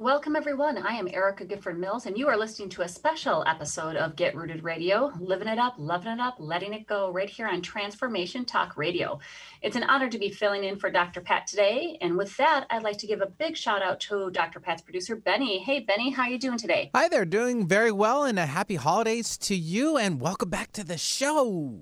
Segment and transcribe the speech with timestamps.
[0.00, 0.78] Welcome, everyone.
[0.78, 4.34] I am Erica Gifford Mills, and you are listening to a special episode of Get
[4.34, 8.46] Rooted Radio, living it up, loving it up, letting it go, right here on Transformation
[8.46, 9.18] Talk Radio.
[9.60, 11.20] It's an honor to be filling in for Dr.
[11.20, 14.58] Pat today, and with that, I'd like to give a big shout out to Dr.
[14.58, 15.58] Pat's producer, Benny.
[15.58, 16.90] Hey, Benny, how are you doing today?
[16.94, 20.82] Hi there, doing very well, and a happy holidays to you, and welcome back to
[20.82, 21.78] the show.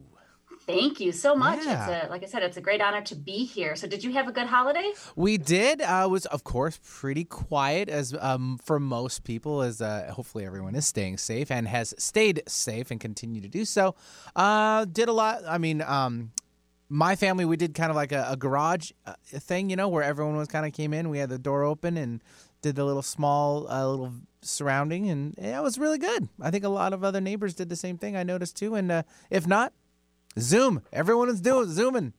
[0.69, 1.65] Thank you so much.
[1.65, 1.89] Yeah.
[1.89, 3.75] It's a, like I said, it's a great honor to be here.
[3.75, 4.93] So, did you have a good holiday?
[5.17, 5.81] We did.
[5.81, 10.75] Uh, was of course pretty quiet as um, for most people, as uh, hopefully everyone
[10.75, 13.95] is staying safe and has stayed safe and continue to do so.
[14.37, 15.41] Uh, did a lot.
[15.49, 16.33] I mean, um,
[16.91, 20.03] my family we did kind of like a, a garage uh, thing, you know, where
[20.03, 21.09] everyone was kind of came in.
[21.09, 22.23] We had the door open and
[22.61, 26.29] did the little small uh, little surrounding, and yeah, it was really good.
[26.43, 28.17] I think a lot of other neighbors did the same thing.
[28.17, 29.73] I noticed too, and uh, if not,
[30.39, 30.83] Zoom.
[30.93, 32.13] Everyone is doing zooming.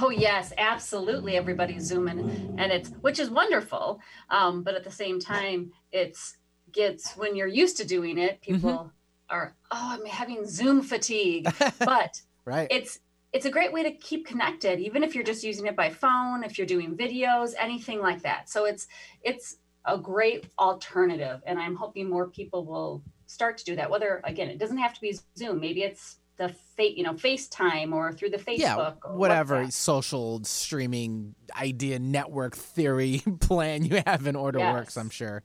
[0.00, 1.36] Oh yes, absolutely.
[1.36, 4.00] Everybody's zooming, and it's which is wonderful.
[4.30, 6.36] Um, but at the same time, it's
[6.72, 8.92] gets when you're used to doing it, people
[9.30, 11.48] are oh, I'm having Zoom fatigue.
[11.78, 12.68] but Right.
[12.70, 13.00] it's
[13.32, 16.44] it's a great way to keep connected, even if you're just using it by phone,
[16.44, 18.48] if you're doing videos, anything like that.
[18.48, 18.86] So it's
[19.22, 23.90] it's a great alternative, and I'm hoping more people will start to do that.
[23.90, 25.60] Whether again, it doesn't have to be Zoom.
[25.60, 28.58] Maybe it's the fa- you know FaceTime or through the Facebook.
[28.58, 29.72] yeah, whatever WhatsApp.
[29.72, 35.42] social streaming idea network theory plan you have in order works, I'm sure.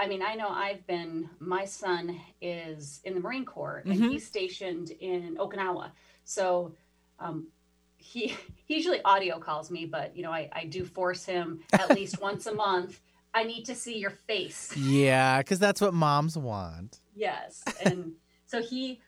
[0.00, 4.10] I mean, I know I've been, my son is in the Marine Corps and Mhm.
[4.12, 5.90] he's stationed in Okinawa.
[6.22, 6.76] So
[7.18, 7.48] um,
[7.96, 8.28] he,
[8.66, 12.20] he usually audio calls me, but, you know, I, I do force him at least
[12.22, 13.00] once a month.
[13.34, 14.72] I need to see your face.
[14.76, 17.00] Yeah, because that's what moms want.
[17.16, 17.64] Yes.
[17.84, 18.12] And
[18.46, 19.00] so he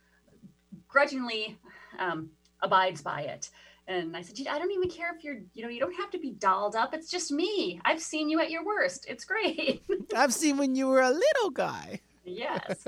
[0.90, 1.58] grudgingly
[1.98, 2.30] um,
[2.62, 3.50] abides by it.
[3.88, 6.10] And I said, "Gee, I don't even care if you're, you know, you don't have
[6.10, 6.94] to be dolled up.
[6.94, 7.80] It's just me.
[7.84, 9.06] I've seen you at your worst.
[9.08, 9.82] It's great.
[10.16, 12.00] I've seen when you were a little guy.
[12.24, 12.84] Yes.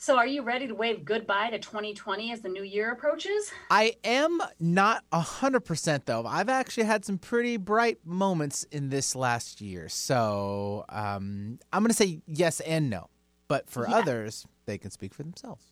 [0.00, 3.50] So, are you ready to wave goodbye to 2020 as the new year approaches?
[3.70, 6.24] I am not a hundred percent though.
[6.26, 11.94] I've actually had some pretty bright moments in this last year, so um, I'm gonna
[11.94, 13.08] say yes and no.
[13.48, 13.96] But for Yeah.
[13.96, 15.64] others, they can speak for themselves.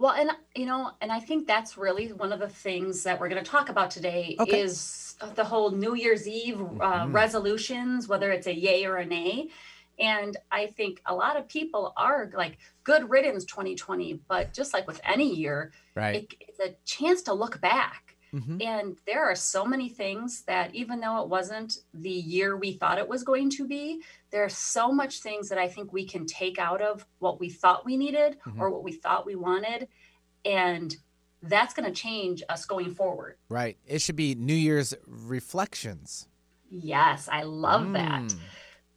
[0.00, 3.28] Well, and you know, and I think that's really one of the things that we're
[3.28, 4.62] going to talk about today Okay.
[4.62, 7.12] is the whole New Year's Eve uh, Mhm.
[7.12, 9.50] resolutions, whether it's a yay or a nay.
[9.98, 14.14] And I think a lot of people are like, good riddance 2020.
[14.26, 16.14] But just like with any year, Right.
[16.22, 18.16] it, it's a chance to look back.
[18.30, 22.72] Hmm And there are so many things that, even though it wasn't the year we
[22.72, 26.04] thought it was going to be, there are so much things that I think we
[26.04, 29.88] can take out of what we thought we needed or what we thought we wanted.
[30.44, 30.96] And
[31.42, 33.36] that's going to change us going forward.
[33.48, 33.76] Right.
[33.86, 36.28] It should be New Year's reflections.
[36.70, 38.22] Yes, I love that.
[38.22, 38.36] Mm.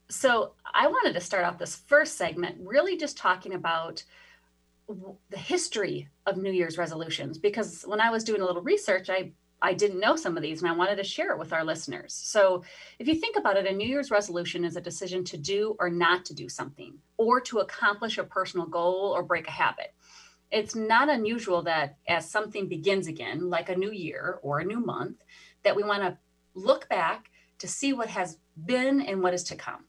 [0.09, 4.03] So I wanted to start off this first segment really just talking about
[4.87, 9.31] the history of New Year's resolutions because when I was doing a little research, I
[9.63, 12.13] I didn't know some of these and I wanted to share it with our listeners.
[12.13, 12.63] So,
[12.99, 15.89] if you think about it, a New Year's resolution is a decision to do or
[15.89, 19.93] not to do something or to accomplish a personal goal or break a habit.
[20.51, 24.81] It's not unusual that as something begins again, like a new year or a new
[24.81, 25.23] month,
[25.63, 26.17] that we want to
[26.55, 29.85] look back to see what has been and what is to come.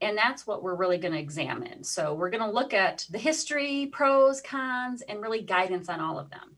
[0.00, 1.84] And that's what we're really going to examine.
[1.84, 6.18] So, we're going to look at the history, pros, cons, and really guidance on all
[6.18, 6.56] of them.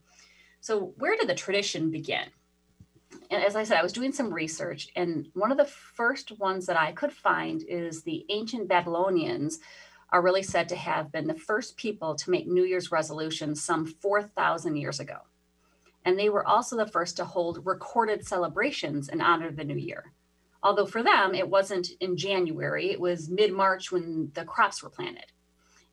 [0.61, 2.25] So, where did the tradition begin?
[3.29, 6.65] And as I said, I was doing some research, and one of the first ones
[6.65, 9.59] that I could find is the ancient Babylonians
[10.09, 13.85] are really said to have been the first people to make New Year's resolutions some
[13.85, 15.17] 4,000 years ago.
[16.05, 19.75] And they were also the first to hold recorded celebrations in honor of the new
[19.75, 20.13] year.
[20.63, 24.89] Although for them, it wasn't in January, it was mid March when the crops were
[24.89, 25.25] planted.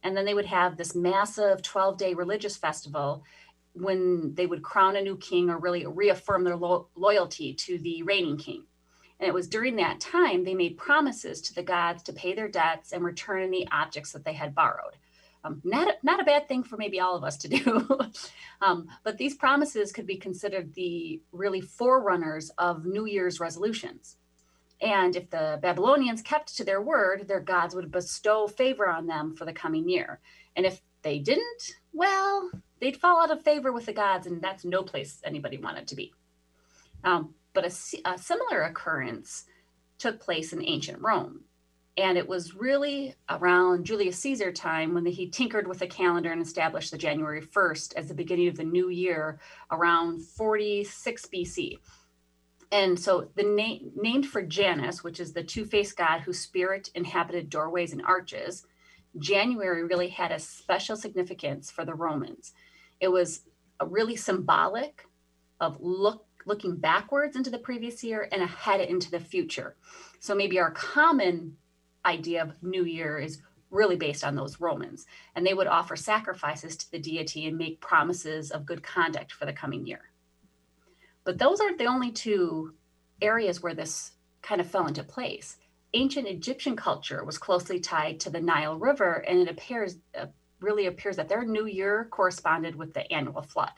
[0.02, 3.24] And then they would have this massive 12 day religious festival
[3.72, 8.02] when they would crown a new king or really reaffirm their lo- loyalty to the
[8.04, 8.64] reigning king.
[9.18, 12.48] And it was during that time they made promises to the gods to pay their
[12.48, 14.96] debts and return any objects that they had borrowed.
[15.42, 17.88] Um, not, a, not a bad thing for maybe all of us to do.
[18.60, 24.16] um, but these promises could be considered the really forerunners of New Year's resolutions.
[24.80, 29.34] And if the Babylonians kept to their word, their gods would bestow favor on them
[29.36, 30.20] for the coming year.
[30.56, 32.50] And if they didn't, well,
[32.80, 35.96] they'd fall out of favor with the gods, and that's no place anybody wanted to
[35.96, 36.12] be.
[37.04, 39.44] Um, but a, a similar occurrence
[39.98, 41.44] took place in ancient Rome.
[41.96, 46.40] And it was really around Julius Caesar time when he tinkered with the calendar and
[46.40, 49.38] established the January 1st as the beginning of the new year
[49.70, 51.78] around 46 BC.
[52.72, 57.50] And so the name named for Janus, which is the two-faced god whose spirit inhabited
[57.50, 58.64] doorways and arches,
[59.18, 62.52] January really had a special significance for the Romans.
[63.00, 63.42] It was
[63.84, 65.06] really symbolic
[65.58, 69.76] of look looking backwards into the previous year and ahead into the future.
[70.20, 71.56] So maybe our common
[72.06, 75.06] idea of New Year is really based on those Romans.
[75.34, 79.44] And they would offer sacrifices to the deity and make promises of good conduct for
[79.44, 80.09] the coming year.
[81.24, 82.74] But those aren't the only two
[83.20, 84.12] areas where this
[84.42, 85.58] kind of fell into place.
[85.92, 90.26] Ancient Egyptian culture was closely tied to the Nile River, and it appears uh,
[90.60, 93.72] really appears that their new year corresponded with the annual flood.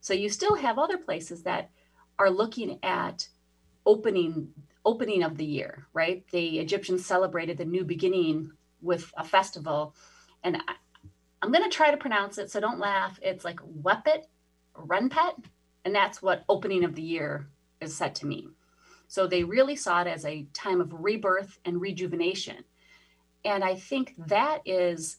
[0.00, 1.70] So you still have other places that
[2.18, 3.28] are looking at
[3.86, 4.52] opening
[4.84, 6.24] opening of the year, right?
[6.30, 9.94] The Egyptians celebrated the new beginning with a festival,
[10.44, 10.74] and I,
[11.42, 13.18] am going to try to pronounce it, so don't laugh.
[13.20, 14.24] It's like Wepet,
[14.74, 15.44] Renpet,
[15.84, 17.48] and that's what opening of the year
[17.80, 18.52] is said to mean.
[19.06, 22.64] So they really saw it as a time of rebirth and rejuvenation.
[23.44, 25.18] And I think that is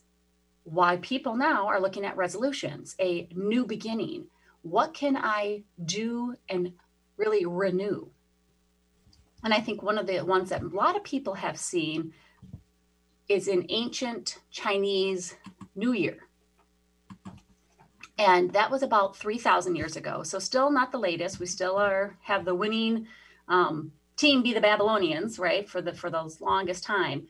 [0.63, 4.27] why people now are looking at resolutions, a new beginning,
[4.61, 6.73] what can I do and
[7.17, 8.09] really renew?
[9.43, 12.13] And I think one of the ones that a lot of people have seen
[13.27, 15.35] is in ancient Chinese
[15.75, 16.28] New Year.
[18.19, 20.23] And that was about 3,000 years ago.
[20.23, 21.39] So still not the latest.
[21.39, 23.07] We still are have the winning
[23.47, 27.27] um, team be the Babylonians, right, for the for the longest time.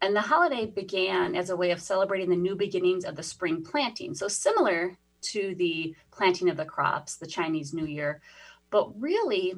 [0.00, 3.64] And the holiday began as a way of celebrating the new beginnings of the spring
[3.64, 4.14] planting.
[4.14, 8.20] So similar to the planting of the crops, the Chinese New Year.
[8.70, 9.54] But really,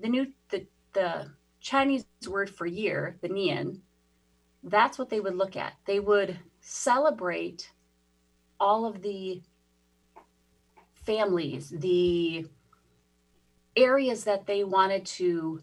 [0.00, 1.30] the new the the
[1.60, 3.78] Chinese word for year, the Nian,
[4.64, 5.74] that's what they would look at.
[5.86, 7.70] They would celebrate
[8.58, 9.40] all of the
[11.04, 12.46] families, the
[13.76, 15.62] areas that they wanted to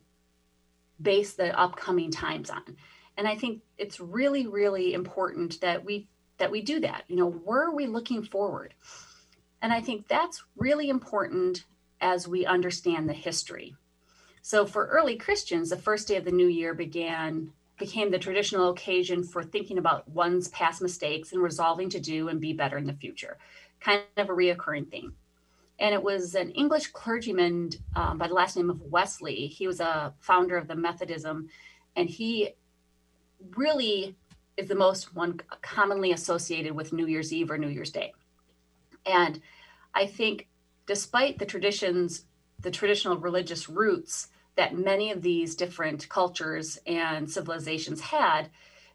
[1.02, 2.78] base the upcoming times on.
[3.18, 6.08] And I think it's really, really important that we
[6.38, 7.04] that we do that.
[7.08, 8.74] You know, where are we looking forward?
[9.62, 11.66] And I think that's really important
[12.00, 13.76] as we understand the history.
[14.42, 18.70] So for early Christians, the first day of the new year began became the traditional
[18.70, 22.86] occasion for thinking about one's past mistakes and resolving to do and be better in
[22.86, 23.38] the future,
[23.80, 25.14] kind of a reoccurring theme.
[25.82, 29.48] And it was an English clergyman um, by the last name of Wesley.
[29.48, 31.50] He was a founder of the Methodism,
[31.96, 32.52] and he
[33.58, 34.16] really
[34.58, 38.14] is the most one commonly associated with New Year's Eve or New Year's Day.
[39.08, 39.42] And
[39.96, 40.48] I think,
[40.86, 42.26] despite the traditions,
[42.60, 48.52] the traditional religious roots that many of these different cultures and civilizations had,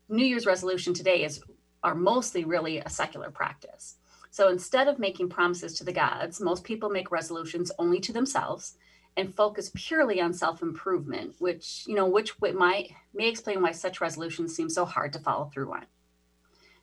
[0.09, 1.43] New Year's resolution today is
[1.83, 3.97] are mostly really a secular practice.
[4.37, 8.77] So instead of making promises to the gods, most people make resolutions only to themselves
[9.17, 14.55] and focus purely on self-improvement, which, you know, which might may explain why such resolutions
[14.55, 15.87] seem so hard to follow through on.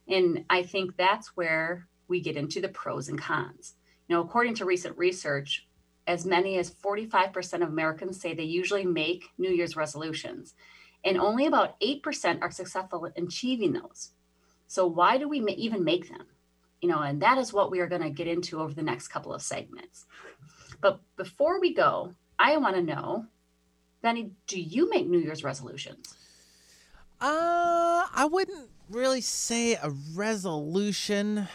[0.08, 3.76] And I think that's where we get into the pros and cons.
[4.08, 5.68] You know, according to recent research,
[6.08, 10.56] as many as 45% of Americans say they usually make New Year's resolutions,
[11.06, 14.10] and only about 8% are successful in achieving those.
[14.66, 16.26] So, why do we even make them?
[16.84, 19.08] You know, and that is what we are going to get into over the next
[19.08, 20.06] couple of segments.
[20.82, 23.28] But before we go, I want to know,
[24.02, 26.14] Benny, do you make New Year's resolutions?
[27.22, 31.48] Uh, I wouldn't really say a resolution.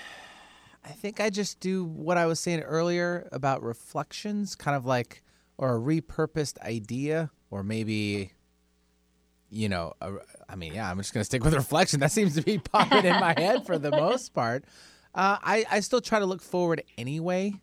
[0.83, 5.23] I think I just do what I was saying earlier about reflections, kind of like,
[5.59, 8.33] or a repurposed idea, or maybe,
[9.51, 10.15] you know, a,
[10.49, 12.01] I mean, yeah, I'm just going to stick with reflection.
[12.01, 14.65] That seems to be popping in my head for the most part.
[15.15, 17.55] Uh, I, I still try to look forward anyway,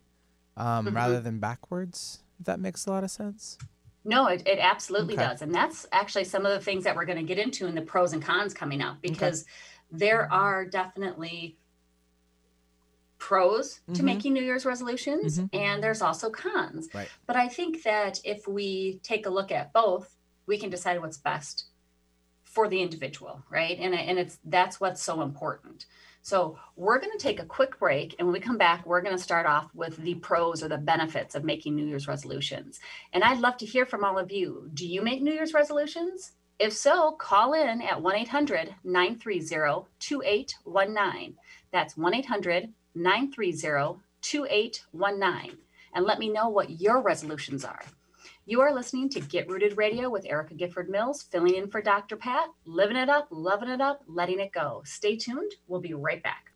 [0.56, 0.96] um, mm-hmm.
[0.96, 3.58] rather than backwards, if that makes a lot of sense.
[4.04, 5.24] No, it, it absolutely okay.
[5.24, 5.42] does.
[5.42, 7.82] And that's actually some of the things that we're going to get into in the
[7.82, 9.98] pros and cons coming up because okay.
[9.98, 11.56] there are definitely
[13.18, 13.94] pros mm-hmm.
[13.94, 15.56] to making New Year's resolutions, mm-hmm.
[15.56, 16.88] and there's also cons.
[16.94, 17.08] Right.
[17.26, 20.14] But I think that if we take a look at both,
[20.46, 21.66] we can decide what's best
[22.44, 23.76] for the individual, right?
[23.78, 25.86] And, and it's that's what's so important.
[26.22, 28.14] So we're going to take a quick break.
[28.18, 30.78] And when we come back, we're going to start off with the pros or the
[30.78, 32.80] benefits of making New Year's resolutions.
[33.12, 34.70] And I'd love to hear from all of you.
[34.74, 36.32] Do you make New Year's resolutions?
[36.58, 41.36] If so, call in at 1 800 930 2819.
[41.70, 45.58] That's 1 800 930 2819.
[45.94, 47.82] And let me know what your resolutions are.
[48.48, 52.14] You are listening to Get Rooted Radio with Erica Gifford Mills, filling in for Dr.
[52.14, 54.82] Pat, living it up, loving it up, letting it go.
[54.84, 55.50] Stay tuned.
[55.66, 56.52] We'll be right back.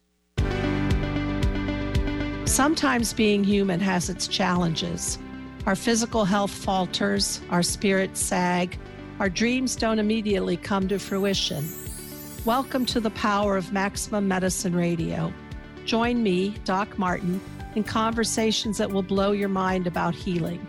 [2.46, 5.18] Sometimes being human has its challenges.
[5.66, 8.78] Our physical health falters, our spirits sag,
[9.18, 11.68] our dreams don't immediately come to fruition.
[12.44, 15.32] Welcome to the power of Maximum Medicine Radio.
[15.86, 17.40] Join me, Doc Martin,
[17.74, 20.64] in conversations that will blow your mind about healing.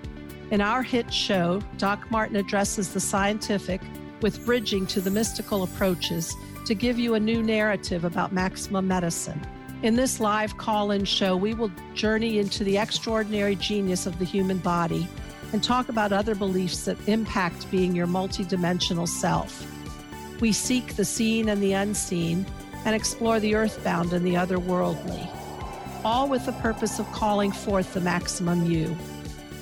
[0.51, 3.79] In our hit show, Doc Martin addresses the scientific
[4.21, 9.39] with bridging to the mystical approaches to give you a new narrative about maximum medicine.
[9.81, 14.25] In this live call in show, we will journey into the extraordinary genius of the
[14.25, 15.07] human body
[15.53, 19.65] and talk about other beliefs that impact being your multidimensional self.
[20.41, 22.45] We seek the seen and the unseen
[22.83, 25.29] and explore the earthbound and the otherworldly,
[26.03, 28.97] all with the purpose of calling forth the maximum you.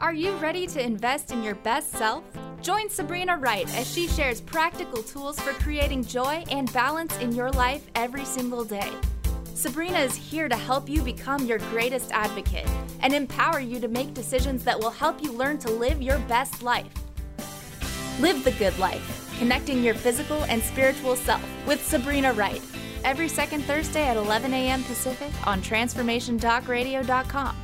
[0.00, 2.24] Are you ready to invest in your best self?
[2.60, 7.50] Join Sabrina Wright as she shares practical tools for creating joy and balance in your
[7.50, 8.90] life every single day.
[9.54, 12.68] Sabrina is here to help you become your greatest advocate
[13.00, 16.62] and empower you to make decisions that will help you learn to live your best
[16.62, 17.01] life.
[18.22, 22.62] Live the good life, connecting your physical and spiritual self with Sabrina Wright.
[23.02, 24.84] Every second Thursday at 11 a.m.
[24.84, 27.56] Pacific on TransformationTalkRadio.com.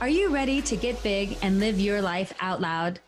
[0.00, 2.98] Are you ready to get big and live your life out loud?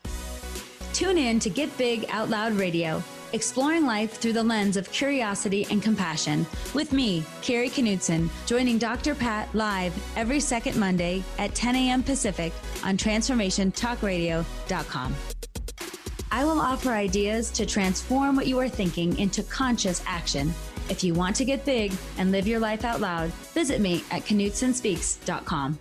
[0.92, 3.02] Tune in to Get Big Out Loud Radio,
[3.32, 9.14] exploring life through the lens of curiosity and compassion, with me, Carrie Knudsen, joining Dr.
[9.14, 12.02] Pat live every second Monday at 10 a.m.
[12.02, 12.52] Pacific
[12.84, 15.14] on TransformationTalkRadio.com.
[16.32, 20.54] I will offer ideas to transform what you are thinking into conscious action.
[20.88, 24.22] If you want to get big and live your life out loud, visit me at
[24.22, 25.78] KnudsenSpeaks.com.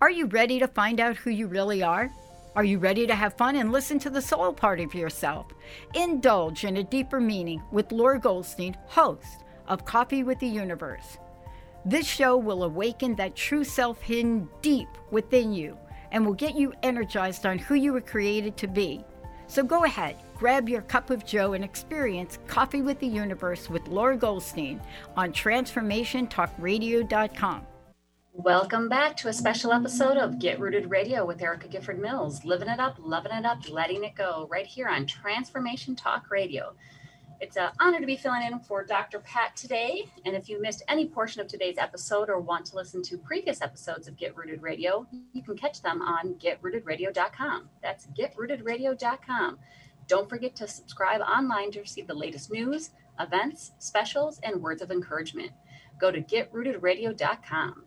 [0.00, 2.10] Are you ready to find out who you really are?
[2.56, 5.48] Are you ready to have fun and listen to the soul part of yourself?
[5.92, 11.18] Indulge in a deeper meaning with Laura Goldstein, host of Coffee with the Universe.
[11.84, 15.76] This show will awaken that true self hidden deep within you
[16.12, 19.04] and will get you energized on who you were created to be.
[19.48, 23.86] So go ahead, grab your cup of joe and experience Coffee with the Universe with
[23.86, 24.80] Laura Goldstein
[25.14, 27.66] on TransformationTalkRadio.com.
[28.38, 32.44] Welcome back to a special episode of Get Rooted Radio with Erica Gifford Mills.
[32.44, 36.74] Living it up, loving it up, letting it go, right here on Transformation Talk Radio.
[37.40, 39.20] It's an honor to be filling in for Dr.
[39.20, 40.04] Pat today.
[40.26, 43.62] And if you missed any portion of today's episode or want to listen to previous
[43.62, 47.70] episodes of Get Rooted Radio, you can catch them on getrootedradio.com.
[47.82, 49.58] That's getrootedradio.com.
[50.08, 54.90] Don't forget to subscribe online to receive the latest news, events, specials, and words of
[54.90, 55.52] encouragement.
[55.98, 57.84] Go to getrootedradio.com.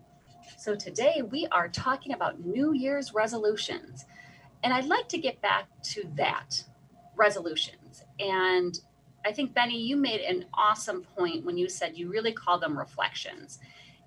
[0.57, 4.05] So today we are talking about New Year's resolutions.
[4.63, 6.63] And I'd like to get back to that
[7.15, 8.03] resolutions.
[8.19, 8.77] And
[9.25, 12.77] I think, Benny, you made an awesome point when you said you really call them
[12.77, 13.59] reflections.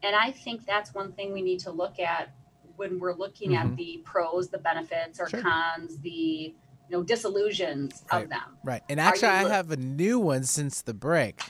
[0.03, 2.35] And I think that's one thing we need to look at
[2.77, 3.57] when we're looking Mhm.
[3.73, 5.41] at the pros, the benefits, or Sure.
[5.41, 6.55] cons, the
[6.89, 8.25] you know disillusions Right.
[8.25, 8.59] of them.
[8.63, 8.83] Right.
[8.89, 11.41] And actually, I have a new one since the break.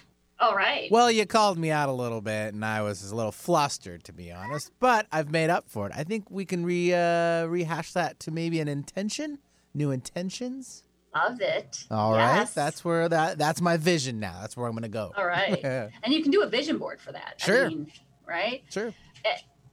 [0.41, 0.91] All right.
[0.91, 4.13] Well, you called me out a little bit, and I was a little flustered, to
[4.13, 4.73] be honest.
[4.81, 5.93] But I've made up for it.
[5.95, 9.39] I think we can re uh, rehash that to maybe an intention,
[9.73, 10.83] new intentions.
[11.15, 11.85] Love it.
[11.91, 12.55] All right, Yes.
[12.55, 14.39] that's where that that's my vision now.
[14.41, 15.13] That's where I'm gonna go.
[15.17, 15.63] all right.
[15.65, 17.35] and you can do a vision board for that.
[17.37, 17.67] Sure.
[17.67, 17.93] I mean,
[18.27, 18.63] right?
[18.71, 18.93] sure.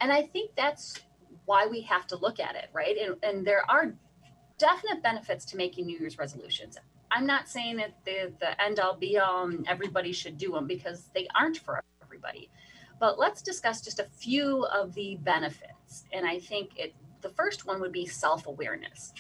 [0.02, 1.00] and I think that's
[1.46, 2.96] why we have to look at it, right?
[2.98, 3.94] And, and there are
[4.58, 6.78] definite benefits to making New Year's resolutions.
[7.12, 10.68] I'm not saying that the the end all be all and everybody should do them
[10.68, 12.50] because they aren't for everybody.
[13.00, 16.06] But let's discuss just a few of the benefits.
[16.12, 19.14] And I think it the first one would be self-awareness.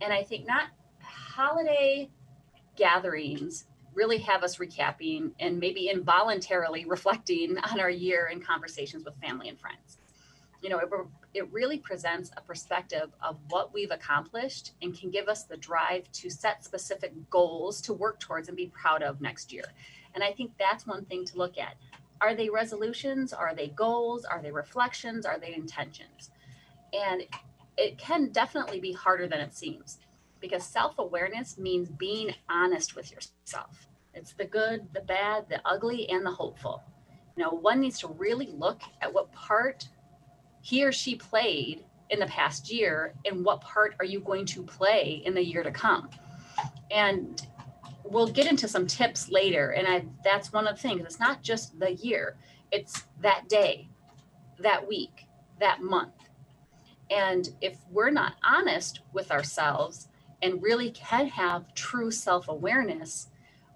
[0.00, 0.68] And I think not
[1.00, 2.10] holiday
[2.76, 9.14] gatherings really have us recapping and maybe involuntarily reflecting on our year in conversations with
[9.20, 9.98] family and friends.
[10.62, 10.88] You know, it,
[11.36, 16.10] it really presents a perspective of what we've accomplished and can give us the drive
[16.12, 19.64] to set specific goals to work towards and be proud of next year.
[20.14, 21.74] And I think that's one thing to look at.
[22.22, 23.34] Are they resolutions?
[23.34, 24.24] Are they goals?
[24.24, 25.26] Are they reflections?
[25.26, 26.30] Are they intentions?
[26.94, 27.24] And
[27.76, 29.98] it can definitely be harder than it seems
[30.40, 33.88] because self awareness means being honest with yourself.
[34.14, 36.82] It's the good, the bad, the ugly, and the hopeful.
[37.36, 39.86] You know, one needs to really look at what part
[40.66, 44.64] he or she played in the past year and what part are you going to
[44.64, 46.10] play in the year to come.
[46.90, 47.40] And
[48.02, 49.70] we'll get into some tips later.
[49.70, 51.02] And I, that's one of the things.
[51.04, 52.36] It's not just the year,
[52.72, 53.88] it's that day,
[54.58, 55.28] that week,
[55.60, 56.14] that month.
[57.12, 60.08] And if we're not honest with ourselves
[60.42, 63.28] and really can have true self awareness,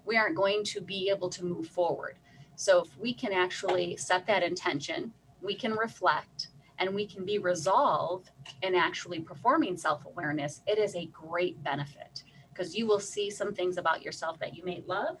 [0.05, 2.17] we aren't going to be able to move forward.
[2.57, 6.49] So if we can actually set that intention, we can reflect,
[6.81, 8.31] and we can be resolved
[8.63, 13.53] in actually performing self awareness, it is a great benefit because you will see some
[13.53, 15.17] things about yourself that you may love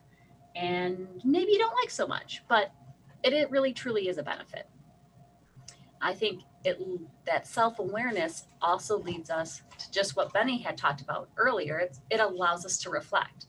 [0.55, 2.71] and maybe you don't like so much, but
[3.23, 4.67] it, it really truly is a benefit.
[6.01, 6.79] I think it
[7.25, 11.77] that self-awareness also leads us to just what Benny had talked about earlier.
[11.77, 13.45] It's, it allows us to reflect.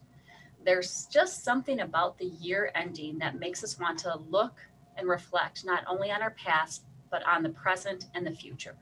[0.65, 4.61] There's just something about the year ending that makes us want to look
[4.97, 8.75] and reflect not only on our past but on the present and the future.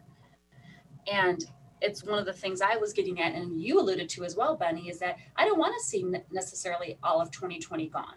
[1.12, 1.44] And
[1.82, 4.56] it's one of the things I was getting at, and you alluded to as well,
[4.56, 8.16] Benny, is that I don't want to see necessarily all of 2020 gone.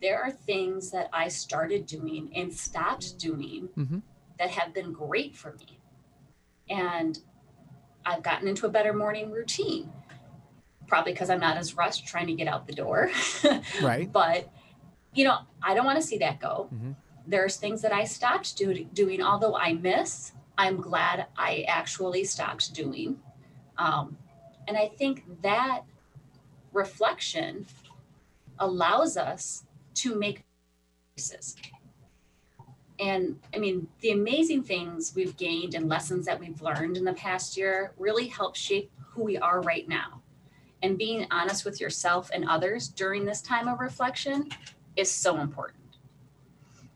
[0.00, 3.98] There are things that I started doing and stopped doing mm-hmm.
[4.38, 5.78] that have been great for me.
[6.68, 7.18] And
[8.06, 9.92] I've gotten into a better morning routine,
[10.86, 13.10] probably because I'm not as rushed trying to get out the door.
[13.82, 14.10] right.
[14.10, 14.50] But,
[15.14, 16.68] you know, I don't want to see that go.
[16.72, 16.92] Mm-hmm.
[17.26, 22.74] There's things that I stopped do- doing, although I miss I'm glad I actually stopped
[22.74, 23.20] doing.
[23.76, 24.16] Um,
[24.68, 25.82] and I think that
[26.72, 27.66] reflection
[28.58, 30.44] allows us to make
[31.16, 31.56] choices.
[33.00, 37.14] And I mean, the amazing things we've gained and lessons that we've learned in the
[37.14, 40.22] past year really help shape who we are right now.
[40.82, 44.48] And being honest with yourself and others during this time of reflection
[44.96, 45.83] is so important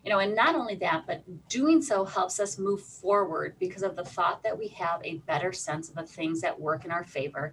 [0.08, 3.94] you know and not only that but doing so helps us move forward because of
[3.94, 7.04] the thought that we have a better sense of the things that work in our
[7.04, 7.52] favor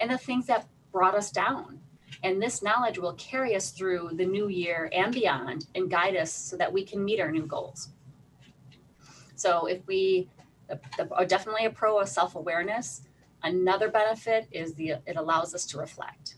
[0.00, 1.78] and the things that brought us down.
[2.24, 6.32] And this knowledge will carry us through the new year and beyond and guide us
[6.32, 7.90] so that we can meet our new goals.
[9.36, 10.28] So if we
[10.70, 10.80] are
[11.18, 13.02] uh, definitely a pro of self-awareness
[13.44, 16.34] another benefit is the it allows us to reflect.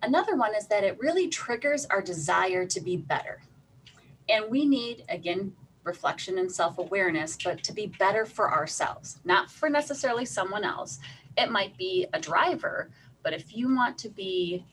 [0.00, 3.42] Another one is that it really triggers our desire to be better
[4.28, 5.52] and we need, again,
[5.84, 10.98] reflection and self awareness, but to be better for ourselves, not for necessarily someone else.
[11.38, 12.90] It might be a driver,
[13.22, 14.64] but if you want to be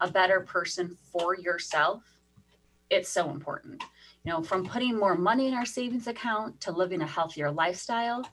[0.00, 2.02] a better person for yourself,
[2.90, 3.82] it's so important.
[4.24, 8.28] You know, from putting more money in our savings account to living a healthier lifestyle,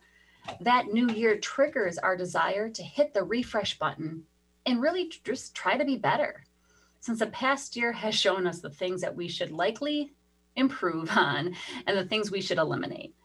[0.62, 4.24] that new year triggers our desire to hit the refresh button
[4.65, 6.43] and really just try to be better.
[7.00, 10.13] Since the past year has shown us the things that we should likely
[10.56, 11.56] improve on
[11.88, 13.16] and the things we should eliminate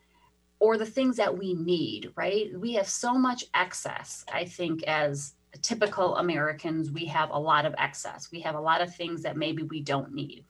[0.60, 2.48] or the things that we need, right?
[2.58, 4.24] We have so much excess.
[4.32, 8.30] I think as typical Americans, we have a lot of excess.
[8.32, 10.44] We have a lot of things that maybe we don't need.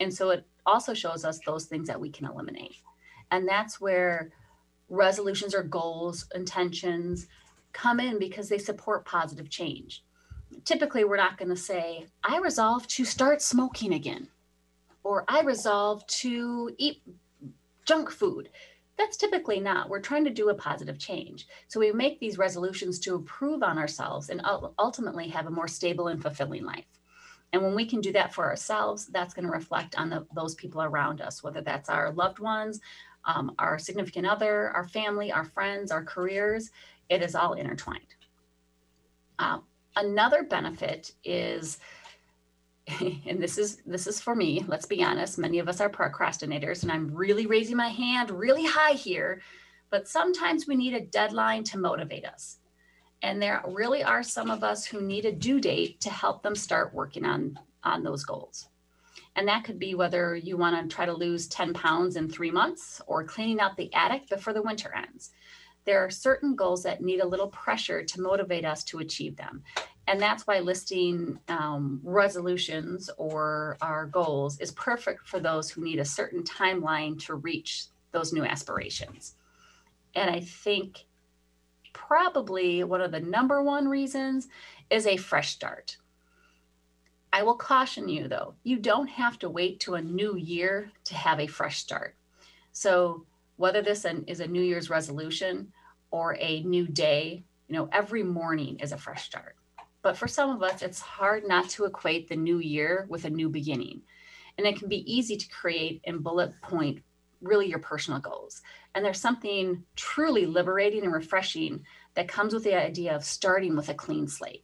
[0.00, 2.76] And so it also shows us those things that we can eliminate.
[3.30, 4.32] And that's where
[4.88, 7.28] resolutions or goals, intentions
[7.72, 10.02] come in because they support positive change.
[10.64, 14.28] Typically, we're not going to say, I resolve to start smoking again
[15.06, 17.00] or I resolve to eat
[17.84, 18.48] junk food.
[18.98, 19.88] That's typically not.
[19.88, 21.46] We're trying to do a positive change.
[21.68, 24.42] So we make these resolutions to improve on ourselves and
[24.80, 26.86] ultimately have a more stable and fulfilling life.
[27.52, 30.56] And when we can do that for ourselves, that's going to reflect on the, those
[30.56, 32.80] people around us, whether that's our loved ones,
[33.26, 36.70] um, our significant other, our family, our friends, our careers.
[37.08, 38.16] It is all intertwined.
[39.38, 39.58] Uh,
[39.94, 41.78] another benefit is
[43.26, 46.82] and this is this is for me let's be honest many of us are procrastinators
[46.82, 49.40] and i'm really raising my hand really high here
[49.90, 52.58] but sometimes we need a deadline to motivate us
[53.22, 56.54] And there really are some of us who need a due date to help them
[56.54, 58.68] start working on, on those goals.
[59.36, 62.50] And that could be whether you want to try to lose 10 pounds in three
[62.50, 65.30] months or cleaning out the attic before the winter ends.
[65.84, 69.62] There are certain goals that need a little pressure to motivate us to achieve them.
[70.08, 75.98] And that's why listing um, resolutions or our goals is perfect for those who need
[75.98, 79.34] a certain timeline to reach those new aspirations.
[80.14, 81.06] And I think
[81.92, 84.48] probably one of the number one reasons
[84.90, 85.96] is a fresh start.
[87.32, 91.14] I will caution you though, you don't have to wait to a new year to
[91.14, 92.14] have a fresh start.
[92.72, 95.72] So, whether this is a New Year's resolution
[96.10, 99.56] or a new day, you know, every morning is a fresh start.
[100.06, 103.30] But for some of us, it's hard not to equate the new year with a
[103.30, 104.02] new beginning.
[104.56, 107.02] And it can be easy to create and bullet point
[107.42, 108.62] really your personal goals.
[108.94, 113.88] And there's something truly liberating and refreshing that comes with the idea of starting with
[113.88, 114.62] a clean slate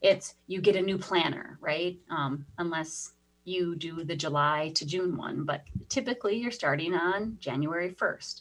[0.00, 1.98] it's you get a new planner, right?
[2.08, 3.12] Um, unless
[3.44, 8.40] you do the July to June one, but typically you're starting on January 1st.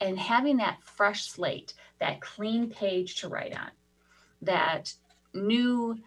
[0.00, 3.72] And having that fresh slate, that clean page to write on,
[4.40, 4.94] that
[5.46, 5.98] new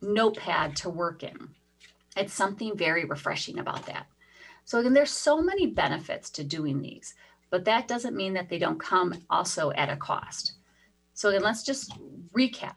[0.00, 1.50] notepad to work in,
[2.16, 4.06] it's something very refreshing about that.
[4.64, 7.14] So, again, there's so many benefits to doing these,
[7.50, 10.54] but that doesn't mean that they don't come also at a cost.
[11.14, 11.92] So, then let's just
[12.32, 12.76] recap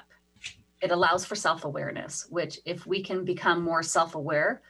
[0.81, 4.61] it allows for self awareness, which, if we can become more self aware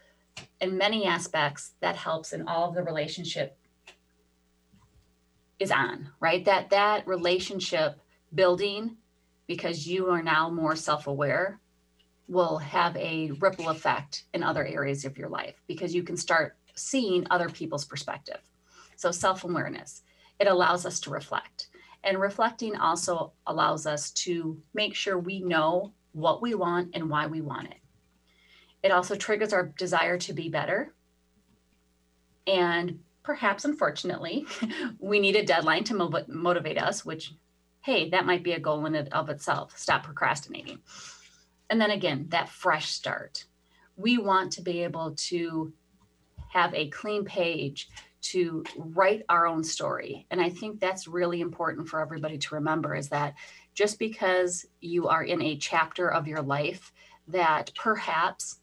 [0.62, 3.58] in many aspects, that helps in all of the relationship
[5.60, 6.44] is on, right?
[6.46, 8.00] That that relationship
[8.34, 8.98] building
[9.48, 11.60] because you are now more self-aware
[12.28, 16.58] will have a ripple effect in other areas of your life because you can start
[16.76, 18.40] seeing other people's perspective.
[18.96, 20.02] So self-awareness,
[20.40, 21.68] it allows us to reflect.
[22.04, 27.28] And reflecting also allows us to make sure we know what we want and why
[27.28, 27.80] we want it.
[28.84, 30.94] It also triggers our desire to be better.
[32.46, 34.46] And perhaps, unfortunately,
[35.00, 37.34] we need a deadline to mov- motivate us, which,
[37.86, 39.78] hey, that might be a goal in and of itself.
[39.78, 40.80] Stop procrastinating.
[41.70, 43.46] And then again, that fresh start.
[43.96, 45.72] We want to be able to
[46.52, 47.88] have a clean page
[48.22, 50.26] to write our own story.
[50.32, 53.36] And I think that's really important for everybody to remember is that
[53.76, 56.92] just because you are in a chapter of your life
[57.28, 58.62] that perhaps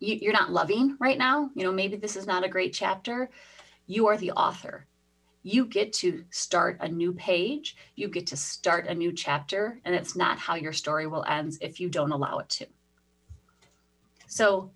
[0.00, 3.28] you, are not loving right now, you know, maybe this is not a great chapter,
[3.86, 4.86] you are the author.
[5.44, 9.94] You get to start a new page, you get to start a new chapter, and
[9.94, 12.66] it's not how your story will end if you don't allow it to.
[14.26, 14.70] So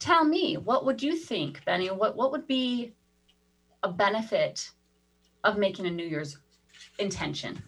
[0.00, 1.88] tell me, what would you think, Benny?
[1.88, 2.94] What, what would be
[3.84, 4.70] a benefit
[5.44, 6.38] of making a New Year's
[6.98, 7.62] intention?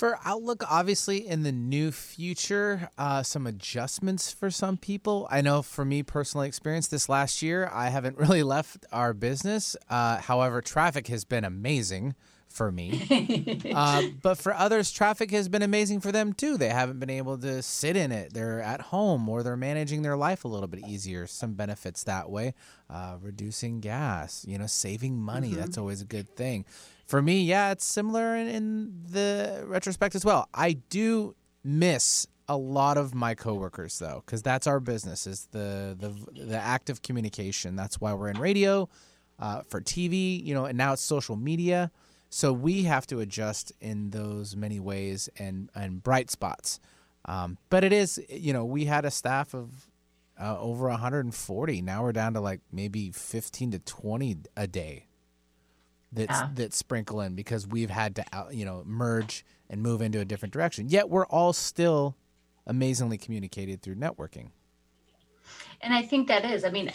[0.00, 5.28] For Outlook, obviously, in the new future, uh, some adjustments for some people.
[5.30, 9.76] I know for me, personally experience this last year, I haven't really left our business.
[9.90, 12.14] Uh, however, traffic has been amazing
[12.48, 13.60] for me.
[13.74, 16.56] uh, but for others, traffic has been amazing for them too.
[16.56, 18.32] They haven't been able to sit in it.
[18.32, 21.26] They're at home or they're managing their life a little bit easier.
[21.26, 22.54] Some benefits that way.
[22.88, 25.50] Uh, reducing gas, you know, saving money.
[25.50, 25.60] Mm-hmm.
[25.60, 26.64] That's always a good thing.
[27.10, 30.48] For me, yeah, it's similar in, in the retrospect as well.
[30.54, 35.96] I do miss a lot of my coworkers though because that's our business is the
[35.98, 38.88] the the active communication that's why we're in radio
[39.38, 41.92] uh, for tv you know and now it's social media
[42.30, 46.78] so we have to adjust in those many ways and and bright spots.
[47.26, 49.90] Um, but it is, you know, we had a staff of
[50.40, 51.82] uh, over 140.
[51.82, 55.06] Now we're down to like maybe 15 to 20 a day
[56.12, 56.48] that yeah.
[56.54, 60.24] that sprinkle in because we've had to out, you know merge and move into a
[60.24, 60.88] different direction.
[60.88, 62.16] Yet we're all still
[62.66, 64.50] amazingly communicated through networking.
[65.80, 66.64] And I think that is.
[66.64, 66.92] I mean,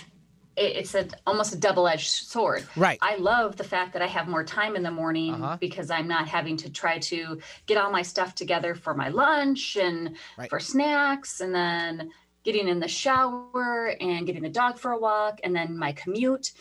[0.58, 2.65] it's a almost a double-edged sword.
[2.75, 2.99] Right.
[3.01, 5.58] I love the fact that I have more time in the morning uh-huh.
[5.60, 9.75] because I'm not having to try to get all my stuff together for my lunch
[9.75, 10.49] and right.
[10.49, 12.12] for snacks and then
[12.43, 16.51] getting in the shower and getting the dog for a walk and then my commute.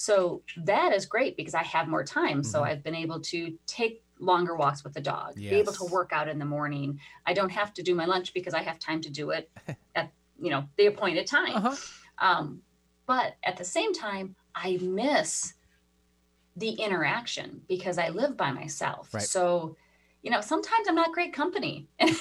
[0.00, 2.38] So that is great because I have more time.
[2.38, 2.42] Mm-hmm.
[2.44, 5.50] So I've been able to take longer walks with the dog, yes.
[5.50, 6.98] be able to work out in the morning.
[7.26, 9.50] I don't have to do my lunch because I have time to do it
[9.94, 10.10] at
[10.40, 11.54] you know the appointed time.
[11.54, 11.76] Uh-huh.
[12.16, 12.62] Um,
[13.04, 15.52] but at the same time, I miss
[16.56, 19.12] the interaction because I live by myself.
[19.12, 19.22] Right.
[19.22, 19.76] So,
[20.22, 21.88] you know, sometimes I'm not great company.
[22.00, 22.16] and,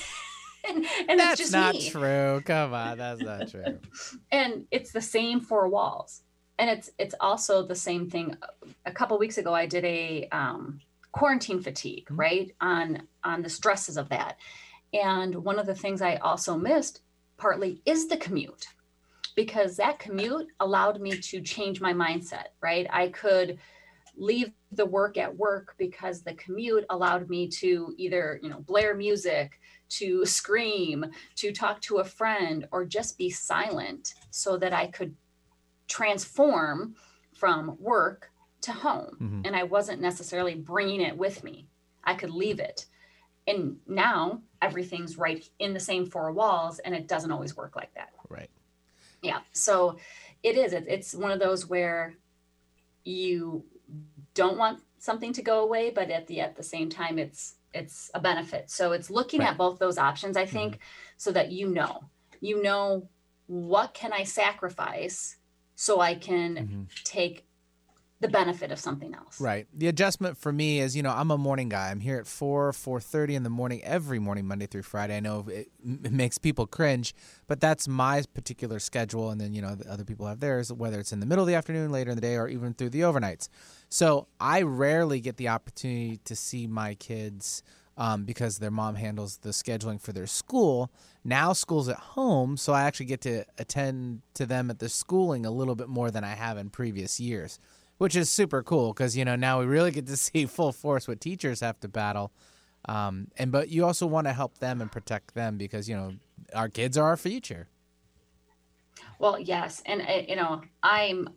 [0.67, 1.89] and that's it's just not me.
[1.89, 2.41] true.
[2.43, 3.79] Come on, that's not true.
[4.31, 6.23] and it's the same four walls.
[6.59, 8.37] And it's it's also the same thing.
[8.85, 12.19] A couple weeks ago, I did a um, quarantine fatigue, mm-hmm.
[12.19, 12.55] right?
[12.61, 14.37] On on the stresses of that.
[14.93, 17.01] And one of the things I also missed
[17.37, 18.67] partly is the commute
[19.35, 22.87] because that commute allowed me to change my mindset, right?
[22.91, 23.57] I could
[24.17, 28.95] leave the work at work because the commute allowed me to either, you know, blare
[28.95, 34.87] music, to scream, to talk to a friend, or just be silent so that I
[34.87, 35.15] could
[35.89, 36.95] transform
[37.35, 39.17] from work to home.
[39.21, 39.41] Mm-hmm.
[39.45, 41.67] And I wasn't necessarily bringing it with me.
[42.03, 42.85] I could leave it.
[43.47, 47.93] And now everything's right in the same four walls, and it doesn't always work like
[47.95, 48.13] that.
[48.29, 48.49] Right.
[49.21, 49.39] Yeah.
[49.53, 49.97] So
[50.43, 50.73] it is.
[50.73, 52.15] It's one of those where
[53.03, 53.65] you
[54.35, 58.11] don't want something to go away, but at the at the same time, it's it's
[58.13, 58.69] a benefit.
[58.69, 59.49] So it's looking right.
[59.49, 60.83] at both those options, I think, mm-hmm.
[61.17, 62.03] so that you know,
[62.39, 63.09] you know
[63.47, 65.37] what can I sacrifice
[65.79, 66.81] so I can mm-hmm.
[67.05, 67.45] take
[68.19, 69.39] the benefit of something else.
[69.39, 69.65] Right.
[69.73, 71.89] The adjustment for me is, you know, I'm a morning guy.
[71.89, 75.15] I'm here at 4, 4.30 in the morning every morning, Monday through Friday.
[75.15, 77.15] I know it, it, makes people cringe,
[77.47, 79.29] but that's my particular schedule.
[79.29, 81.47] And then, you know, the other people have theirs, whether it's in the middle of
[81.47, 83.47] the afternoon, later in the day, or even through the overnights.
[83.87, 87.63] So I rarely get the opportunity to see my kids
[87.99, 90.89] um, because their mom handles the scheduling for their school.
[91.23, 95.45] Now school's at home, so I actually get to attend to them at the schooling
[95.45, 97.59] a little bit more than I have in previous years
[97.99, 101.07] which is super cool because you know now we really get to see full force
[101.07, 102.31] what teachers have to battle.
[102.85, 106.13] Um, and but you also want to help them and protect them because you know
[106.55, 107.67] our kids are our future.
[109.19, 111.29] Well, yes, and uh, you know I'm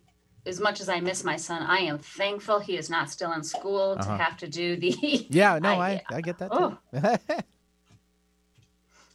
[0.44, 3.42] as much as I miss my son, I am thankful he is not still in
[3.42, 4.16] school uh-huh.
[4.16, 4.90] to have to do the.
[5.30, 6.78] yeah, no, I, I, I get that too.
[6.92, 7.16] Oh.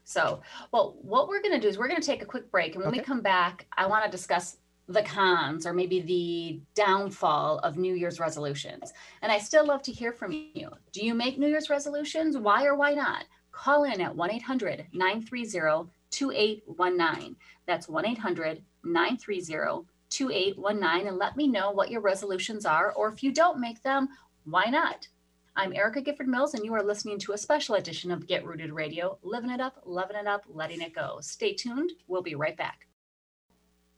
[0.06, 2.76] so, well, what we're going to do is we're going to take a quick break,
[2.76, 3.00] and when okay.
[3.00, 4.58] we come back, I want to discuss
[4.90, 8.94] the cons or maybe the downfall of New Year's resolutions.
[9.22, 10.70] And I still love to hear from you.
[10.94, 12.38] Do you make New Year's resolutions?
[12.38, 13.26] Why or why not?
[13.52, 17.36] Call in at 1 800 930 2819.
[17.66, 21.08] That's 1 800 930 2819.
[21.08, 24.10] And let me know what your resolutions are, or if you don't make them,
[24.46, 25.08] why not?
[25.56, 28.72] I'm Erica Gifford Mills, and you are listening to a special edition of Get Rooted
[28.72, 31.18] Radio, living it up, loving it up, letting it go.
[31.22, 31.92] Stay tuned.
[32.08, 32.87] We'll be right back.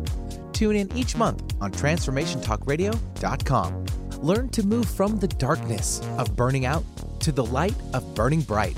[0.52, 3.86] Tune in each month on transformationtalkradio.com.
[4.22, 6.84] Learn to move from the darkness of burning out
[7.20, 8.76] to the light of burning bright.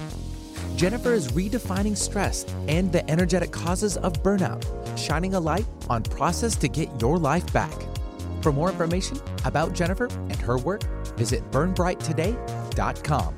[0.76, 4.64] Jennifer is redefining stress and the energetic causes of burnout
[4.98, 7.74] shining a light on process to get your life back.
[8.42, 10.82] For more information about Jennifer and her work,
[11.16, 13.34] visit burnbrighttoday.com.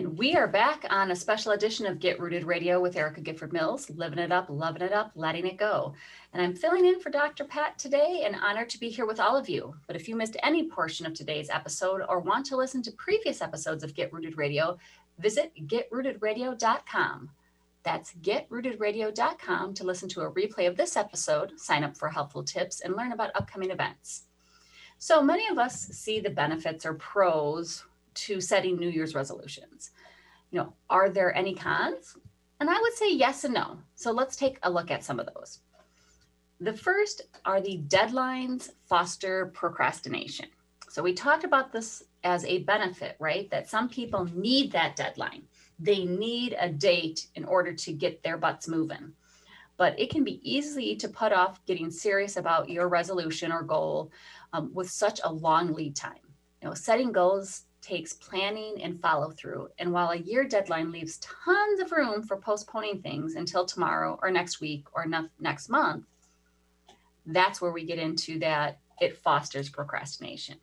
[0.00, 3.52] And We are back on a special edition of Get Rooted Radio with Erica Gifford
[3.52, 5.94] Mills, living it up, loving it up, letting it go.
[6.32, 7.44] And I'm filling in for Dr.
[7.44, 9.74] Pat today and honored to be here with all of you.
[9.86, 13.42] But if you missed any portion of today's episode or want to listen to previous
[13.42, 14.78] episodes of Get Rooted Radio,
[15.20, 17.30] visit getrootedradio.com.
[17.82, 22.80] That's getrootedradio.com to listen to a replay of this episode, sign up for helpful tips,
[22.80, 24.24] and learn about upcoming events.
[24.98, 29.92] So many of us see the benefits or pros to setting New Year's resolutions
[30.50, 32.16] you know, are there any cons?
[32.58, 33.78] And I would say yes and no.
[33.94, 35.60] So let's take a look at some of those.
[36.60, 40.46] The first are the deadlines foster procrastination.
[40.88, 43.50] So we talked about this as a benefit, right?
[43.50, 45.42] That some people need that deadline.
[45.78, 49.12] They need a date in order to get their butts moving.
[49.76, 54.12] But it can be easy to put off getting serious about your resolution or goal
[54.52, 56.18] um, with such a long lead time.
[56.60, 59.68] You know, setting goals takes planning and follow through.
[59.78, 64.30] And while a year deadline leaves tons of room for postponing things until tomorrow or
[64.30, 66.04] next week or ne- next month,
[67.24, 70.58] that's where we get into that it fosters procrastination.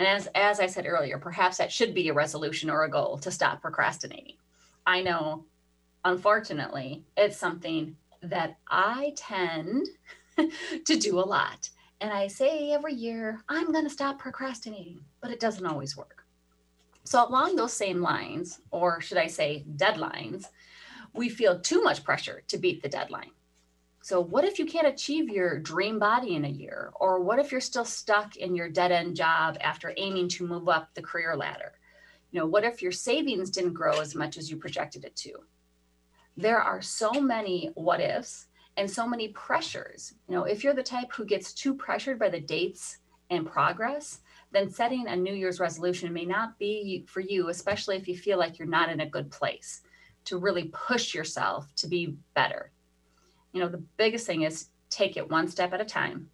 [0.00, 3.18] And as, as I said earlier, perhaps that should be a resolution or a goal
[3.18, 4.36] to stop procrastinating.
[4.86, 5.44] I know,
[6.06, 9.86] unfortunately, it's something that I tend
[10.86, 11.68] to do a lot.
[12.00, 16.24] And I say every year, I'm going to stop procrastinating, but it doesn't always work.
[17.04, 20.46] So, along those same lines, or should I say deadlines,
[21.12, 23.32] we feel too much pressure to beat the deadline.
[24.10, 26.90] So, what if you can't achieve your dream body in a year?
[26.96, 30.68] Or what if you're still stuck in your dead end job after aiming to move
[30.68, 31.74] up the career ladder?
[32.32, 35.34] You know, what if your savings didn't grow as much as you projected it to?
[36.36, 40.12] There are so many what ifs and so many pressures.
[40.26, 42.98] You know, if you're the type who gets too pressured by the dates
[43.30, 48.08] and progress, then setting a New Year's resolution may not be for you, especially if
[48.08, 49.82] you feel like you're not in a good place
[50.24, 52.72] to really push yourself to be better.
[53.52, 56.28] You know, the biggest thing is take it one step at a time.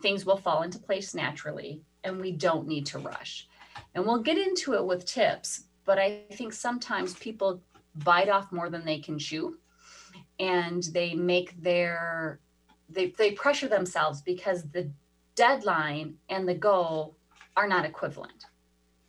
[0.00, 3.48] Things will fall into place naturally, and we don't need to rush.
[3.94, 7.60] And we'll get into it with tips, but I think sometimes people
[7.94, 9.58] bite off more than they can chew
[10.38, 12.40] and they make their
[12.88, 14.90] they, they pressure themselves because the
[15.34, 17.16] deadline and the goal
[17.56, 18.46] are not equivalent.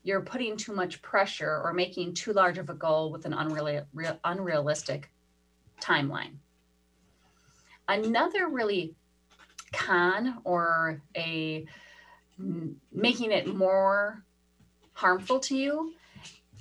[0.03, 3.85] You're putting too much pressure or making too large of a goal with an unreal,
[4.23, 5.11] unrealistic
[5.81, 6.35] timeline.
[7.89, 8.93] Another really
[9.73, 11.65] con or a
[12.91, 14.23] making it more
[14.93, 15.93] harmful to you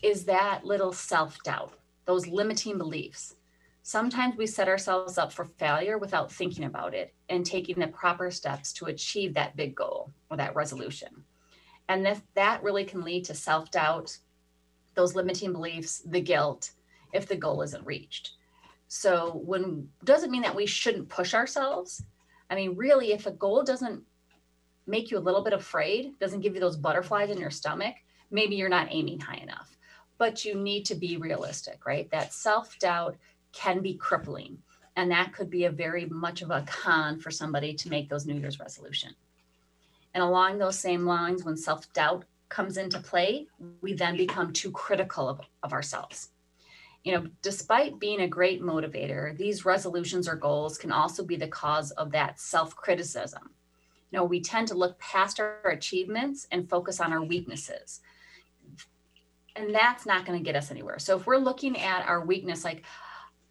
[0.02, 1.74] is that little self doubt,
[2.06, 3.36] those limiting beliefs.
[3.82, 8.30] Sometimes we set ourselves up for failure without thinking about it and taking the proper
[8.30, 11.24] steps to achieve that big goal or that resolution.
[11.90, 14.16] And this, that really can lead to self doubt,
[14.94, 16.70] those limiting beliefs, the guilt
[17.12, 18.37] if the goal isn't reached.
[18.88, 22.02] So, when doesn't mean that we shouldn't push ourselves.
[22.50, 24.02] I mean, really, if a goal doesn't
[24.86, 27.94] make you a little bit afraid, doesn't give you those butterflies in your stomach,
[28.30, 29.76] maybe you're not aiming high enough.
[30.16, 32.10] But you need to be realistic, right?
[32.10, 33.16] That self doubt
[33.52, 34.58] can be crippling.
[34.96, 38.26] And that could be a very much of a con for somebody to make those
[38.26, 39.14] New Year's resolution.
[40.14, 43.46] And along those same lines, when self doubt comes into play,
[43.82, 46.30] we then become too critical of, of ourselves.
[47.04, 51.48] You know, despite being a great motivator, these resolutions or goals can also be the
[51.48, 53.50] cause of that self criticism.
[54.10, 58.00] You know, we tend to look past our achievements and focus on our weaknesses.
[59.56, 60.98] And that's not going to get us anywhere.
[60.98, 62.84] So if we're looking at our weakness, like,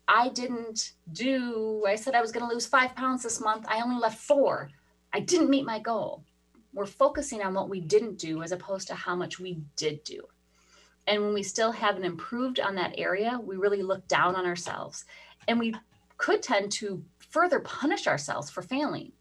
[0.08, 3.82] I didn't do, I said I was going to lose five pounds this month, I
[3.82, 4.70] only left four.
[5.14, 6.24] I didn't meet my goal
[6.78, 10.22] we're focusing on what we didn't do as opposed to how much we did do.
[11.08, 15.06] And when we still haven't improved on that area, we really look down on ourselves.
[15.48, 15.74] And we
[16.18, 19.14] could tend to further punish ourselves for failing.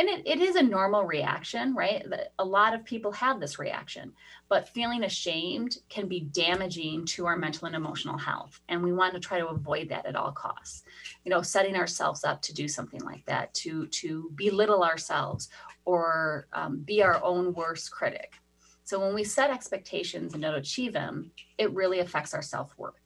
[0.00, 2.06] And it, it is a normal reaction, right?
[2.38, 4.12] A lot of people have this reaction,
[4.48, 8.60] but feeling ashamed can be damaging to our mental and emotional health.
[8.68, 10.84] And we want to try to avoid that at all costs.
[11.24, 15.48] You know, setting ourselves up to do something like that, to, to belittle ourselves
[15.84, 18.34] or um, be our own worst critic.
[18.88, 22.98] So when we set expectations and don't achieve them, it really affects our self worth.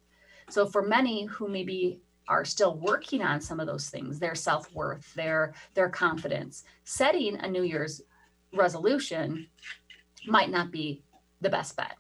[0.49, 4.73] So for many who maybe are still working on some of those things, their self
[4.73, 8.01] worth, their their confidence, setting a New Year's
[8.55, 9.49] resolution
[10.25, 11.03] might not be
[11.41, 11.97] the best bet.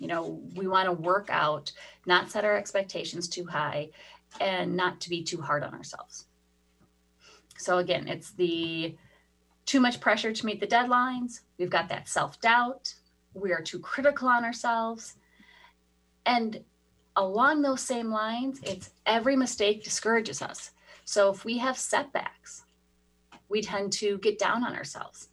[0.00, 1.70] You know, we want to work out,
[2.06, 3.90] not set our expectations too high,
[4.40, 6.26] and not to be too hard on ourselves.
[7.58, 8.96] So again, it's the
[9.66, 11.42] too much pressure to meet the deadlines.
[11.58, 12.92] We've got that self doubt.
[13.34, 15.16] We are too critical on ourselves.
[16.26, 16.62] And
[17.16, 20.72] along those same lines, it's every mistake discourages us.
[21.04, 22.64] So if we have setbacks,
[23.48, 25.28] we tend to get down on ourselves.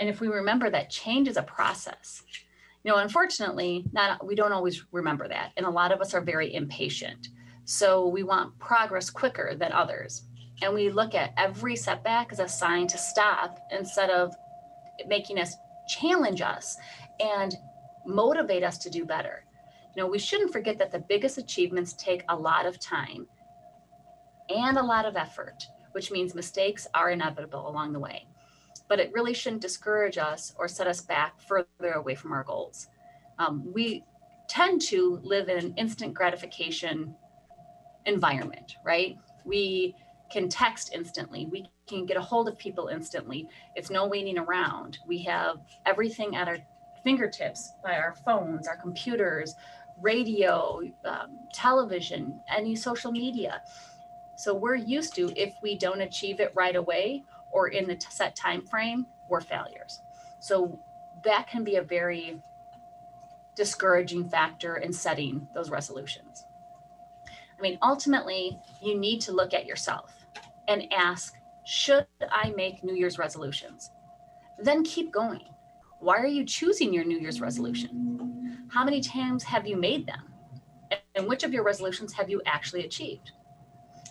[0.00, 2.22] And if we remember that change is a process,
[2.82, 5.52] you know, unfortunately, not we don't always remember that.
[5.56, 7.28] And a lot of us are very impatient.
[7.64, 10.22] So we want progress quicker than others.
[10.62, 14.34] And we look at every setback as a sign to stop instead of
[15.06, 15.54] making us
[15.88, 16.76] challenge us
[17.20, 17.54] and
[18.06, 19.44] motivate us to do better.
[19.94, 23.26] You know, we shouldn't forget that the biggest achievements take a lot of time
[24.48, 28.26] and a lot of effort, which means mistakes are inevitable along the way.
[28.88, 32.88] But it really shouldn't discourage us or set us back further away from our goals.
[33.38, 34.04] Um, we
[34.48, 37.14] tend to live in an instant gratification
[38.06, 39.16] environment, right?
[39.44, 39.94] We
[40.30, 41.46] can text instantly.
[41.50, 43.48] We can get a hold of people instantly.
[43.76, 44.98] It's no waiting around.
[45.06, 46.58] We have everything at our
[47.04, 49.54] fingertips by our phones, our computers,
[50.00, 53.62] radio, um, television, any social media.
[54.36, 57.22] So we're used to if we don't achieve it right away
[57.52, 60.00] or in the set time frame, we're failures.
[60.40, 60.80] So
[61.24, 62.42] that can be a very
[63.54, 66.44] discouraging factor in setting those resolutions.
[67.58, 70.26] I mean, ultimately, you need to look at yourself
[70.66, 73.90] and ask, should I make New Year's resolutions?
[74.58, 75.51] Then keep going.
[76.02, 78.66] Why are you choosing your New Year's resolution?
[78.68, 80.32] How many times have you made them?
[81.14, 83.30] And which of your resolutions have you actually achieved?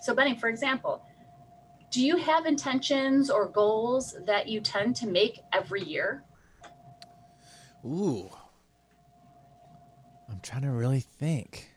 [0.00, 1.04] So, Benny, for example,
[1.90, 6.24] do you have intentions or goals that you tend to make every year?
[7.84, 8.30] Ooh.
[10.30, 11.68] I'm trying to really think.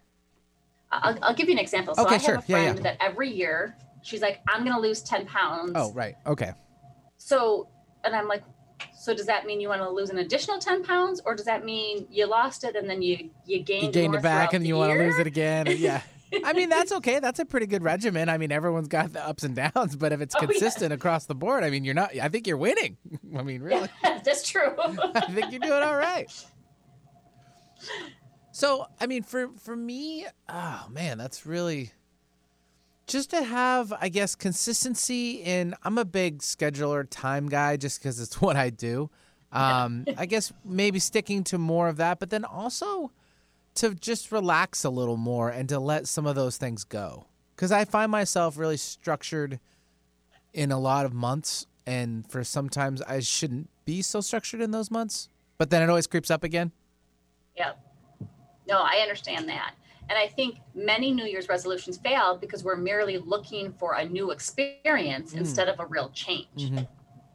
[0.94, 1.94] I'll, I'll give you an example.
[1.94, 2.36] So Okay, I have sure.
[2.36, 2.84] a Yeah, friend yeah.
[2.84, 5.74] that every year she's like, I'm going to lose 10 pounds.
[5.76, 6.16] Oh, right.
[6.26, 6.54] Okay.
[7.18, 7.68] So,
[8.06, 8.44] and I'm like,
[8.98, 11.64] so does that mean you want to lose an additional 10 pounds or does that
[11.66, 14.76] mean you lost it and then you, you gained, You gained it back and you
[14.78, 15.68] want to lose it again.
[15.78, 16.02] Yeah.
[16.44, 17.20] I mean, that's okay.
[17.20, 18.28] That's a pretty good regimen.
[18.30, 20.48] I mean, everyone's got the ups and downs, but if it's Oh, yeah.
[20.48, 22.98] consistent across the board, I mean, you're not, I think you're winning.
[23.38, 23.88] I mean, really.
[24.04, 24.74] That's true.
[24.78, 26.28] I think you're doing all right.
[28.52, 31.92] So, I mean, for for me, oh man, that's really
[33.08, 35.76] just to have, I guess, consistency in.
[35.84, 39.10] I'm a big scheduler time guy, just because it's what I do.
[39.52, 43.12] Um, I guess maybe sticking to more of that, but then also
[43.76, 47.28] to just relax a little more and to let some of those things go.
[47.56, 49.60] Because I find myself really structured
[50.54, 54.92] in a lot of months, and for sometimes I shouldn't be so structured in those
[54.92, 56.72] months, but then it always creeps up again.
[57.56, 57.80] Yep.
[58.68, 59.74] No, I understand that.
[60.10, 64.32] And I think many New Year's resolutions fail because we're merely looking for a new
[64.32, 65.38] experience Mm.
[65.38, 66.48] instead of a real change.
[66.58, 66.84] Mm-hmm.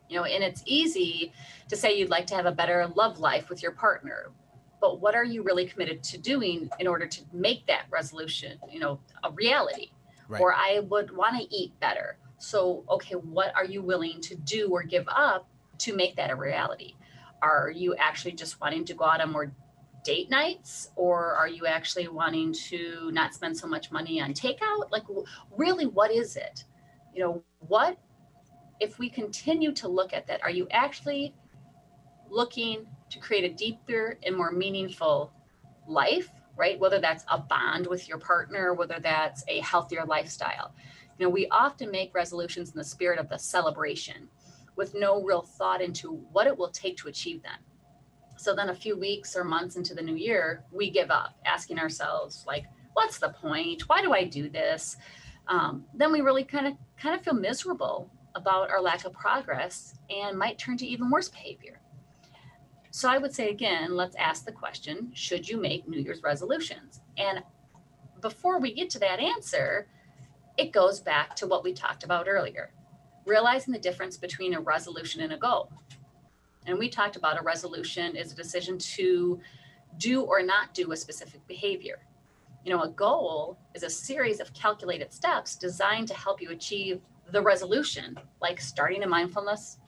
[0.08, 1.32] You know, and it's easy
[1.68, 4.32] to say you'd like to have a better love life with your partner,
[4.80, 8.80] but what are you really committed to doing in order to make that resolution, you
[8.80, 9.92] know, a reality?
[10.28, 10.40] Right.
[10.40, 12.18] Or I would want to eat better.
[12.38, 15.48] So, okay, what are you willing to do or give up
[15.78, 16.94] to make that a reality?
[17.42, 19.52] Are you actually just wanting to go out on more
[20.04, 24.90] date nights or are you actually wanting to not spend so much money on takeout?
[24.90, 25.04] Like
[25.56, 26.64] really what is it?
[27.14, 27.98] You know what
[28.80, 31.34] if we continue to look at that are you actually
[32.30, 35.32] looking to create a deeper and more meaningful
[35.86, 36.78] life right?
[36.78, 40.74] Whether that's a bond with your partner whether that's a healthier lifestyle.
[41.18, 44.28] You know we often make resolutions in the spirit of the celebration
[44.76, 47.58] with no real thought into what it will take to achieve them
[48.40, 51.78] so then a few weeks or months into the new year, we give up, asking
[51.78, 52.64] ourselves, like,
[52.94, 53.82] what's the point?
[53.82, 54.96] Why do I do this?
[55.46, 59.94] Um, then we really kind of kind of feel miserable about our lack of progress
[60.08, 61.80] and might turn to even worse behavior.
[62.90, 67.00] So I would say again, let's ask the question, should you make New Year's resolutions?
[67.18, 67.42] And
[68.22, 69.86] before we get to that answer,
[70.56, 72.72] it goes back to what we talked about earlier,
[73.26, 75.70] realizing the difference between a resolution and a goal.
[76.66, 79.40] And we talked about a resolution is a decision to
[79.98, 82.00] do or not do a specific behavior.
[82.64, 87.00] You know, a goal is a series of calculated steps designed to help you achieve
[87.32, 89.78] the resolution, like starting a mindfulness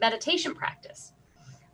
[0.00, 1.12] meditation practice.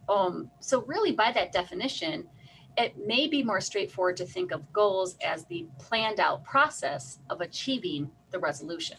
[0.09, 2.29] Um, so, really, by that definition,
[2.77, 7.41] it may be more straightforward to think of goals as the planned out process of
[7.41, 8.99] achieving the resolution.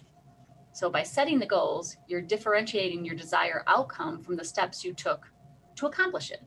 [0.78, 5.26] So, by setting the goals, you're differentiating your desired outcome from the steps you took
[5.76, 6.44] to accomplish it.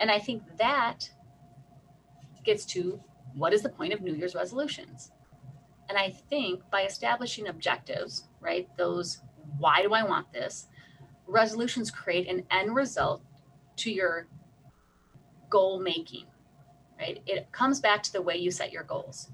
[0.00, 1.08] And I think that
[2.42, 3.00] gets to
[3.36, 5.12] what is the point of New Year's resolutions?
[5.88, 9.20] And I think by establishing objectives, right, those
[9.60, 10.66] why do I want this?
[11.28, 13.22] Resolutions create an end result
[13.76, 14.26] to your
[15.50, 16.24] goal making.
[16.98, 17.22] right?
[17.26, 19.30] It comes back to the way you set your goals.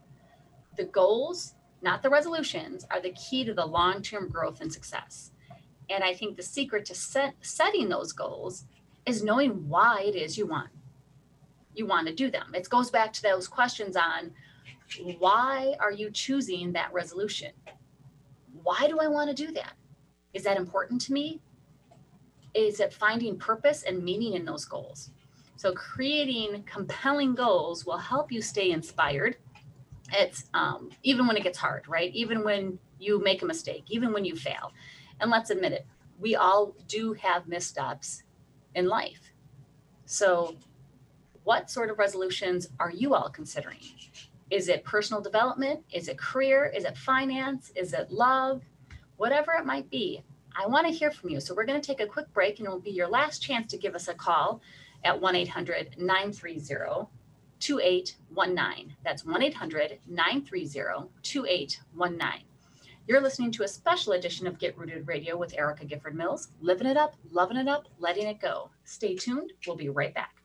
[0.77, 5.33] The goals, not the resolutions, are the key to the long term growth and success.
[5.89, 8.65] And I think the secret to set, setting those goals
[9.07, 10.71] is knowing why it is you want
[11.75, 12.53] you want to do them.
[12.55, 14.33] It goes back to those questions on
[15.19, 17.53] why are you choosing that resolution?
[18.63, 19.75] Why do I want to do that?
[20.35, 21.41] Is that important to me?
[22.55, 25.11] Is it finding purpose and meaning in those goals?
[25.57, 29.37] So, creating compelling goals will help you stay inspired.
[30.13, 32.13] It's um, even when it gets hard, right?
[32.15, 34.73] Even when you make a mistake, even when you fail.
[35.21, 35.87] And let's admit it,
[36.19, 38.23] we all do have missteps
[38.75, 39.33] in life.
[40.05, 40.57] So,
[41.45, 43.81] what sort of resolutions are you all considering?
[44.51, 45.85] Is it personal development?
[45.93, 46.67] Is it career?
[46.67, 47.73] Is it finance?
[47.77, 48.63] Is it love?
[49.17, 50.23] Whatever it might be,
[50.57, 51.41] I want to hear from you.
[51.41, 53.71] So we're going to take a quick break and it will be your last chance
[53.71, 54.61] to give us a call
[55.05, 57.07] at 1 800 930
[57.61, 58.97] 2819.
[59.05, 62.47] That's 1 800 930 2819.
[63.07, 66.87] You're listening to a special edition of Get Rooted Radio with Erica Gifford Mills, living
[66.87, 68.71] it up, loving it up, letting it go.
[68.85, 69.53] Stay tuned.
[69.67, 70.41] We'll be right back.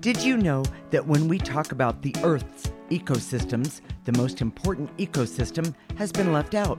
[0.00, 5.74] Did you know that when we talk about the Earth's ecosystems, the most important ecosystem
[5.96, 6.78] has been left out?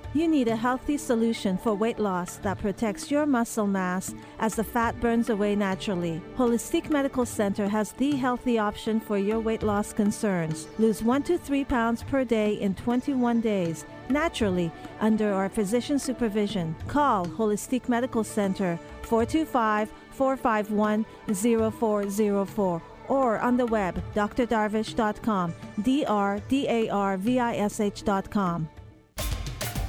[0.13, 4.63] You need a healthy solution for weight loss that protects your muscle mass as the
[4.63, 6.21] fat burns away naturally.
[6.35, 10.67] Holistic Medical Center has the healthy option for your weight loss concerns.
[10.79, 16.75] Lose 1 to 3 pounds per day in 21 days naturally under our physician supervision.
[16.89, 25.53] Call Holistic Medical Center 425 451 0404 or on the web drdarvish.com,
[25.83, 28.67] D R D A R V I S H.com.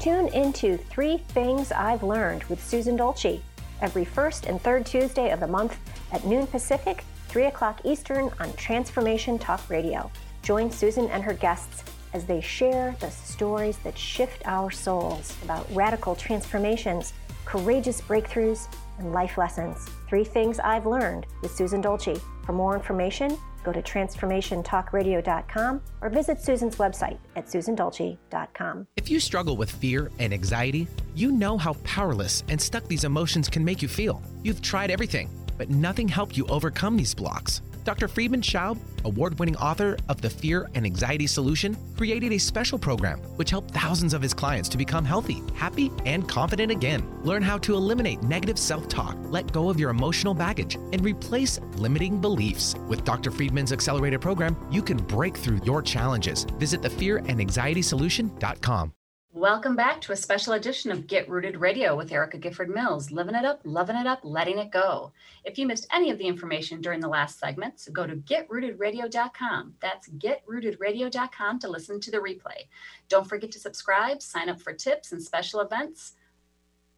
[0.03, 3.41] Tune into Three Things I've Learned with Susan Dolce
[3.81, 5.79] every first and third Tuesday of the month
[6.11, 10.11] at noon Pacific, 3 o'clock Eastern on Transformation Talk Radio.
[10.43, 11.85] Join Susan and her guests
[12.15, 17.13] as they share the stories that shift our souls about radical transformations,
[17.45, 18.67] courageous breakthroughs,
[18.99, 19.87] and life lessons.
[20.09, 22.17] Three Things I've Learned with Susan Dolce.
[22.45, 28.87] For more information, go to transformationtalkradio.com or visit Susan's website at susandolce.com.
[28.97, 33.49] If you struggle with fear and anxiety, you know how powerless and stuck these emotions
[33.49, 34.23] can make you feel.
[34.43, 37.63] You've tried everything, but nothing helped you overcome these blocks.
[37.85, 38.09] Dr.
[38.09, 43.19] Friedemann Schaub, award winning author of The Fear and Anxiety Solution, created a special program
[43.37, 47.03] which helped thousands of his clients to become healthy, happy, and confident again.
[47.25, 51.61] Learn how to eliminate negative self talk, let go of your emotional baggage, and replace
[51.77, 52.75] limiting beliefs.
[52.89, 53.31] With Dr.
[53.31, 56.45] Friedemann's accelerated program, you can break through your challenges.
[56.59, 58.93] Visit thefearandanxietysolution.com.
[59.35, 63.35] Welcome back to a special edition of Get Rooted Radio with Erica Gifford Mills, living
[63.35, 65.11] it up, loving it up, letting it go.
[65.47, 69.73] If you missed any of the information during the last segments, go to getrootedradio.com.
[69.81, 72.67] That's getrootedradio.com to listen to the replay.
[73.09, 76.13] Don't forget to subscribe, sign up for tips and special events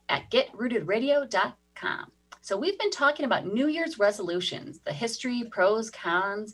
[0.09, 2.11] at getrootedradio.com.
[2.41, 6.53] So, we've been talking about New Year's resolutions, the history, pros, cons,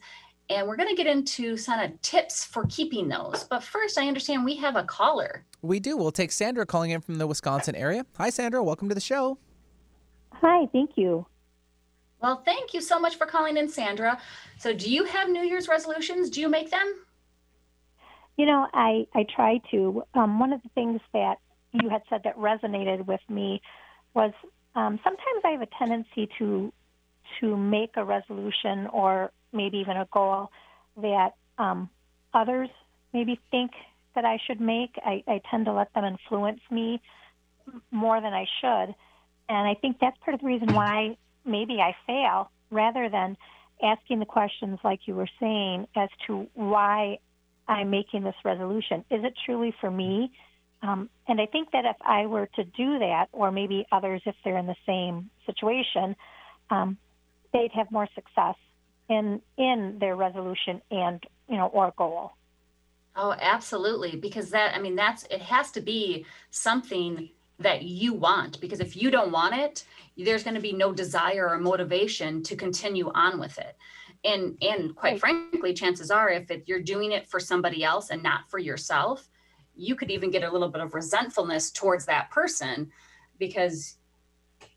[0.50, 3.44] and we're going to get into some of tips for keeping those.
[3.48, 5.44] But first, I understand we have a caller.
[5.62, 5.96] We do.
[5.96, 8.04] We'll take Sandra calling in from the Wisconsin area.
[8.18, 8.62] Hi, Sandra.
[8.62, 9.38] Welcome to the show.
[10.32, 11.24] Hi, thank you.
[12.20, 14.20] Well, thank you so much for calling in, Sandra.
[14.58, 16.28] So, do you have New Year's resolutions?
[16.28, 16.94] Do you make them?
[18.36, 20.02] You know, I, I try to.
[20.14, 21.36] Um, one of the things that
[21.72, 23.62] you had said that resonated with me
[24.14, 24.32] was
[24.74, 26.72] um, sometimes I have a tendency to
[27.40, 30.50] to make a resolution or maybe even a goal
[30.96, 31.88] that um,
[32.32, 32.68] others
[33.12, 33.72] maybe think
[34.14, 34.90] that I should make.
[35.04, 37.00] I, I tend to let them influence me
[37.90, 38.94] more than I should.
[39.48, 43.36] And I think that's part of the reason why maybe I fail rather than
[43.82, 47.18] asking the questions like you were saying as to why
[47.66, 49.04] I'm making this resolution.
[49.10, 50.32] Is it truly for me?
[50.82, 54.34] Um, and I think that if I were to do that, or maybe others, if
[54.44, 56.16] they're in the same situation,
[56.70, 56.96] um,
[57.52, 58.56] they'd have more success
[59.10, 62.32] in in their resolution and you know or goal.
[63.16, 64.16] Oh, absolutely.
[64.16, 68.60] Because that, I mean, that's, it has to be something that you want.
[68.60, 69.84] Because if you don't want it,
[70.16, 73.76] there's going to be no desire or motivation to continue on with it.
[74.24, 78.22] And, and quite frankly, chances are, if it, you're doing it for somebody else and
[78.22, 79.28] not for yourself,
[79.76, 82.90] you could even get a little bit of resentfulness towards that person
[83.38, 83.96] because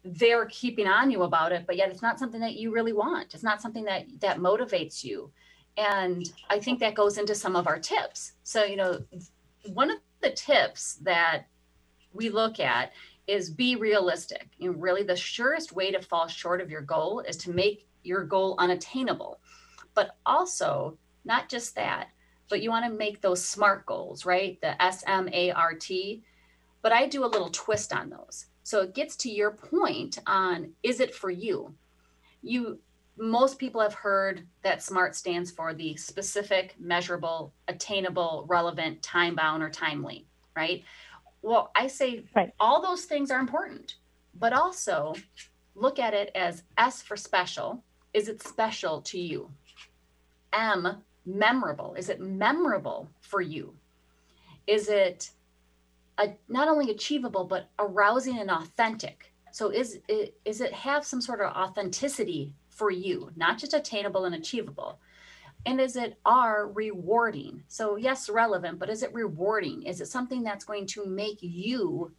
[0.03, 3.33] they're keeping on you about it, but yet it's not something that you really want.
[3.33, 5.31] It's not something that that motivates you.
[5.77, 8.33] And I think that goes into some of our tips.
[8.43, 9.03] So, you know,
[9.73, 11.47] one of the tips that
[12.13, 12.91] we look at
[13.27, 14.49] is be realistic.
[14.59, 18.23] Know, really the surest way to fall short of your goal is to make your
[18.23, 19.39] goal unattainable.
[19.95, 22.09] But also, not just that,
[22.49, 24.59] but you want to make those SMART goals, right?
[24.61, 26.23] The S M A R T.
[26.81, 28.47] But I do a little twist on those.
[28.63, 31.73] So it gets to your point on is it for you?
[32.41, 32.79] You
[33.17, 39.61] most people have heard that SMART stands for the specific, measurable, attainable, relevant, time bound,
[39.61, 40.83] or timely, right?
[41.43, 42.51] Well, I say right.
[42.59, 43.97] all those things are important,
[44.39, 45.13] but also
[45.75, 47.83] look at it as S for special.
[48.13, 49.51] Is it special to you?
[50.53, 51.93] M, memorable.
[51.95, 53.75] Is it memorable for you?
[54.65, 55.31] Is it
[56.17, 59.33] a, not only achievable, but arousing and authentic?
[59.51, 64.25] So is it, is it have some sort of authenticity for you, not just attainable
[64.25, 64.99] and achievable?
[65.65, 67.63] And is it are rewarding?
[67.67, 69.83] So, yes, relevant, but is it rewarding?
[69.83, 72.11] Is it something that's going to make you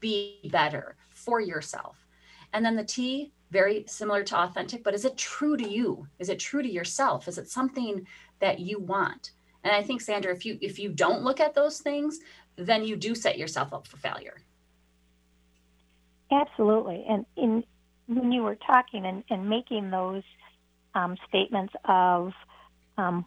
[0.00, 2.04] be better for yourself?
[2.52, 6.06] And then the T, very similar to authentic, but is it true to you?
[6.18, 7.26] Is it true to yourself?
[7.26, 8.06] Is it something
[8.40, 9.30] that you want?
[9.62, 12.20] And I think Sandra, if you if you don't look at those things,
[12.56, 14.36] then you do set yourself up for failure.
[16.30, 17.04] Absolutely.
[17.08, 17.64] And in
[18.06, 20.22] when you were talking and, and making those
[20.94, 22.32] um, statements of,
[22.98, 23.24] um,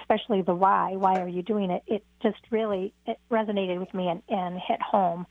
[0.00, 1.82] especially the why, why are you doing it?
[1.86, 5.26] It just really it resonated with me and, and hit home.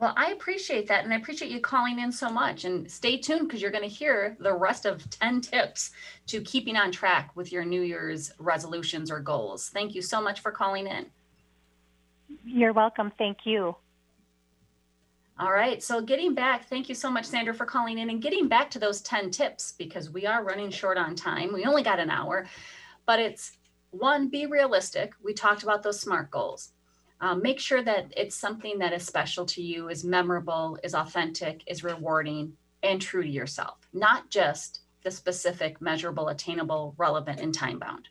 [0.00, 2.64] Well, I appreciate that, and I appreciate you calling in so much.
[2.64, 5.90] And stay tuned because you're going to hear the rest of 10 tips
[6.28, 9.68] to keeping on track with your New Year's resolutions or goals.
[9.68, 11.06] Thank you so much for calling in.
[12.44, 13.12] You're welcome.
[13.18, 13.76] Thank you.
[15.38, 15.82] All right.
[15.82, 18.78] So getting back, thank you so much, Sandra, for calling in and getting back to
[18.78, 21.52] those 10 tips because we are running short on time.
[21.52, 22.46] We only got an hour,
[23.06, 23.56] but it's
[23.90, 25.14] one, be realistic.
[25.22, 26.72] We talked about those SMART goals.
[27.22, 31.62] Um, make sure that it's something that is special to you, is memorable, is authentic,
[31.66, 37.78] is rewarding, and true to yourself, not just the specific, measurable, attainable, relevant, and time
[37.78, 38.08] bound.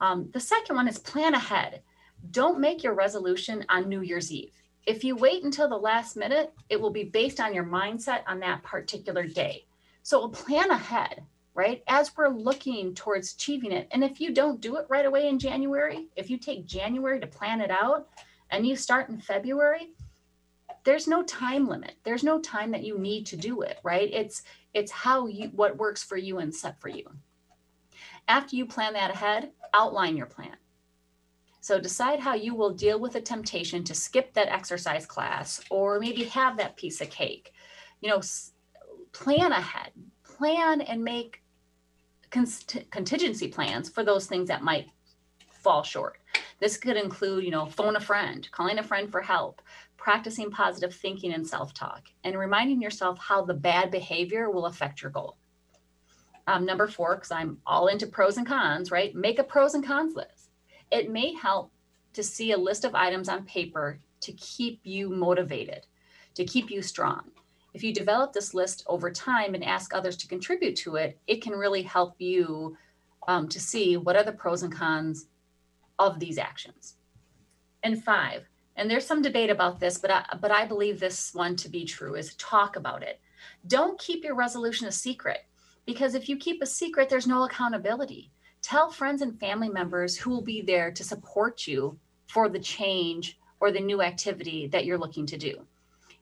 [0.00, 1.82] Um, the second one is plan ahead.
[2.30, 4.52] Don't make your resolution on New Year's Eve
[4.86, 8.38] if you wait until the last minute, it will be based on your mindset on
[8.40, 9.66] that particular day.
[10.04, 11.24] So we'll plan ahead,
[11.54, 11.82] right?
[11.88, 13.88] As we're looking towards achieving it.
[13.90, 17.26] And if you don't do it right away in January, if you take January to
[17.26, 18.08] plan it out
[18.50, 19.90] and you start in February,
[20.84, 21.96] there's no time limit.
[22.04, 24.08] There's no time that you need to do it, right?
[24.12, 27.10] It's it's how you what works for you and set for you.
[28.28, 30.56] After you plan that ahead, outline your plan.
[31.66, 35.98] So decide how you will deal with the temptation to skip that exercise class or
[35.98, 37.52] maybe have that piece of cake.
[38.00, 38.20] You know,
[39.10, 39.90] plan ahead,
[40.22, 41.42] plan and make
[42.30, 44.86] contingency plans for those things that might
[45.50, 46.20] fall short.
[46.60, 49.60] This could include, you know, phone a friend, calling a friend for help,
[49.96, 55.02] practicing positive thinking and self talk, and reminding yourself how the bad behavior will affect
[55.02, 55.36] your goal.
[56.46, 59.12] Um, number four, because I'm all into pros and cons, right?
[59.16, 60.35] Make a pros and cons list
[60.90, 61.72] it may help
[62.12, 65.86] to see a list of items on paper to keep you motivated,
[66.34, 67.30] to keep you strong.
[67.74, 71.42] If you develop this list over time and ask others to contribute to it, it
[71.42, 72.76] can really help you
[73.28, 75.26] um, to see what are the pros and cons
[75.98, 76.94] of these actions.
[77.82, 81.56] And five, and there's some debate about this, but I, but I believe this one
[81.56, 83.20] to be true is talk about it.
[83.66, 85.44] Don't keep your resolution a secret
[85.84, 88.30] because if you keep a secret, there's no accountability
[88.66, 91.96] tell friends and family members who will be there to support you
[92.26, 95.46] for the change or the new activity that you're looking to do.
[95.46, 95.66] You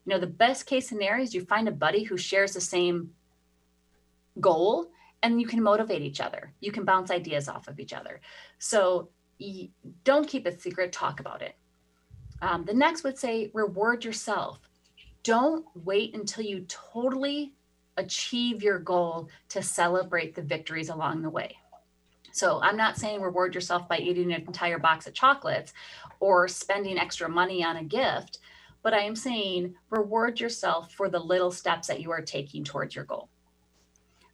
[0.05, 3.09] know, the best case scenario is you find a buddy who shares the same
[4.39, 4.91] goal
[5.23, 6.53] and you can motivate each other.
[6.59, 8.21] You can bounce ideas off of each other.
[8.59, 9.09] So
[10.03, 11.55] don't keep it secret, talk about it.
[12.43, 14.59] Um, the next would say reward yourself.
[15.23, 17.53] Don't wait until you totally
[17.97, 21.57] achieve your goal to celebrate the victories along the way.
[22.35, 25.71] So I'm not saying reward yourself by eating an entire box of chocolates
[26.19, 28.39] or spending extra money on a gift,
[28.83, 32.93] but I am saying reward yourself for the little steps that you are taking towards
[32.93, 33.29] your goal.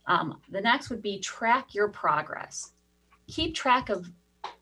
[0.07, 2.71] Um, the next would be track your progress.
[3.27, 4.09] Keep track of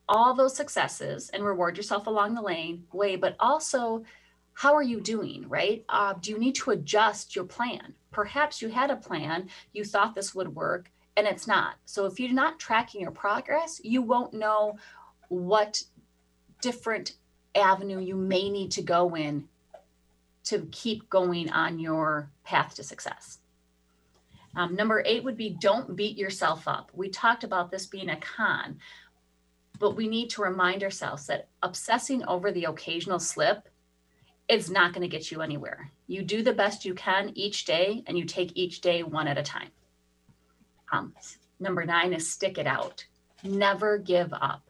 [0.09, 4.03] all those successes and reward yourself along the lane way, but also
[4.51, 5.85] how are you doing, right?
[5.87, 7.93] Uh, do you need to adjust your plan?
[8.11, 11.75] Perhaps you had a plan, you thought this would work, and it's not.
[11.85, 14.77] So if you're not tracking your progress, you won't know
[15.27, 15.83] what
[16.61, 17.15] different
[17.55, 19.49] avenue you may need to go in
[20.45, 23.39] to keep going on your path to success.
[24.55, 26.89] Um, number eight would be don't beat yourself up.
[26.93, 28.79] We talked about this being a con,
[29.77, 33.67] but we need to remind ourselves that obsessing over the occasional slip
[34.47, 35.91] is not going to get you anywhere.
[36.07, 39.37] You do the best you can each day and you take each day one at
[39.37, 39.69] a time.
[40.91, 41.13] Um,
[41.59, 43.05] number nine is stick it out.
[43.43, 44.63] Never give up.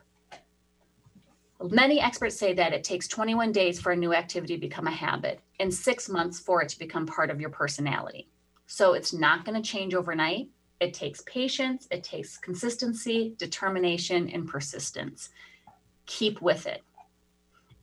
[1.61, 4.91] Many experts say that it takes 21 days for a new activity to become a
[4.91, 8.29] habit and six months for it to become part of your personality.
[8.67, 10.49] So it's not going to change overnight.
[10.79, 15.29] It takes patience, it takes consistency, determination, and persistence.
[16.05, 16.81] Keep with it.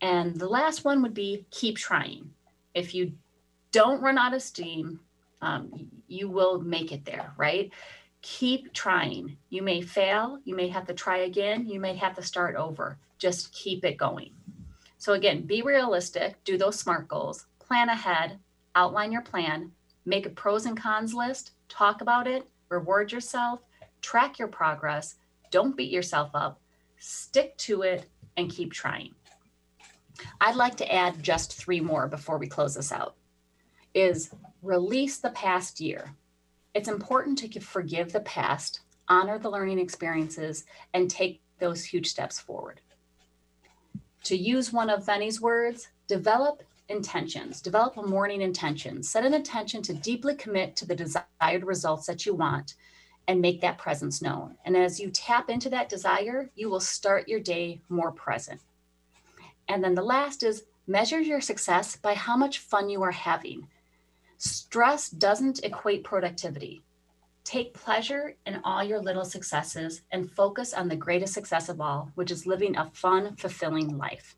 [0.01, 2.31] And the last one would be keep trying.
[2.75, 3.13] If you
[3.73, 5.01] don't run out of steam,
[5.43, 7.71] um, you will make it there, right?
[8.29, 9.37] Keep trying.
[9.51, 12.99] You may fail, you may have to try again, you may have to start over.
[13.19, 14.33] Just keep it going.
[14.99, 18.41] So, again, be realistic, do those SMART goals, plan ahead,
[18.75, 19.71] outline your plan,
[20.07, 23.61] make a pros and cons list, talk about it, reward yourself,
[24.03, 25.15] track your progress,
[25.53, 26.61] don't beat yourself up,
[26.99, 28.07] stick to it,
[28.37, 29.15] and keep trying.
[30.41, 33.15] I'd like to add just three more before we close this out.
[33.95, 34.31] Is
[34.63, 36.17] release the past year.
[36.77, 42.39] It's important to forgive the past, honor the learning experiences, and take those huge steps
[42.39, 42.83] forward.
[44.25, 47.63] To use one of Benny's words, develop intentions.
[47.63, 49.03] Develop a morning intention.
[49.03, 52.75] Set an intention to deeply commit to the desired results that you want
[53.27, 54.59] and make that presence known.
[54.67, 58.61] And as you tap into that desire, you will start your day more present.
[59.67, 63.67] And then the last is measure your success by how much fun you are having.
[64.39, 66.83] Stress doesn't equate productivity.
[67.45, 72.11] Take pleasure in all your little successes and focus on the greatest success of all,
[72.17, 74.37] which is living a fun, fulfilling life.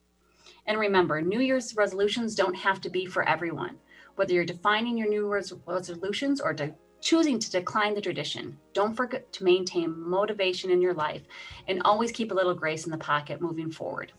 [0.66, 3.76] And remember, New Year's resolutions don't have to be for everyone.
[4.14, 8.94] Whether you're defining your New Year's resolutions or to choosing to decline the tradition, don't
[8.94, 11.22] forget to maintain motivation in your life
[11.66, 14.12] and always keep a little grace in the pocket moving forward.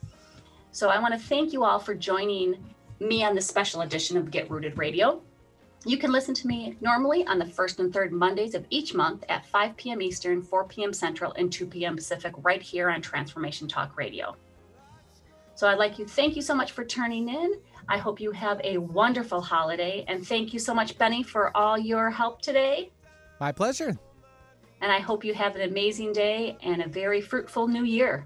[0.72, 4.32] So I want to thank you all for joining me on this special edition of
[4.32, 5.22] Get Rooted Radio.
[5.86, 9.24] You can listen to me normally on the first and third Mondays of each month
[9.30, 10.02] at 5 p.m.
[10.02, 10.92] Eastern, 4 p.m.
[10.92, 11.96] Central, and 2 p.m.
[11.96, 14.36] Pacific, right here on Transformation Talk Radio.
[15.56, 17.60] So I'd like you thank you so much for turning in.
[17.88, 21.78] I hope you have a wonderful holiday and thank you so much Benny for all
[21.78, 22.92] your help today.
[23.40, 23.98] My pleasure.
[24.82, 28.26] And I hope you have an amazing day and a very fruitful new year.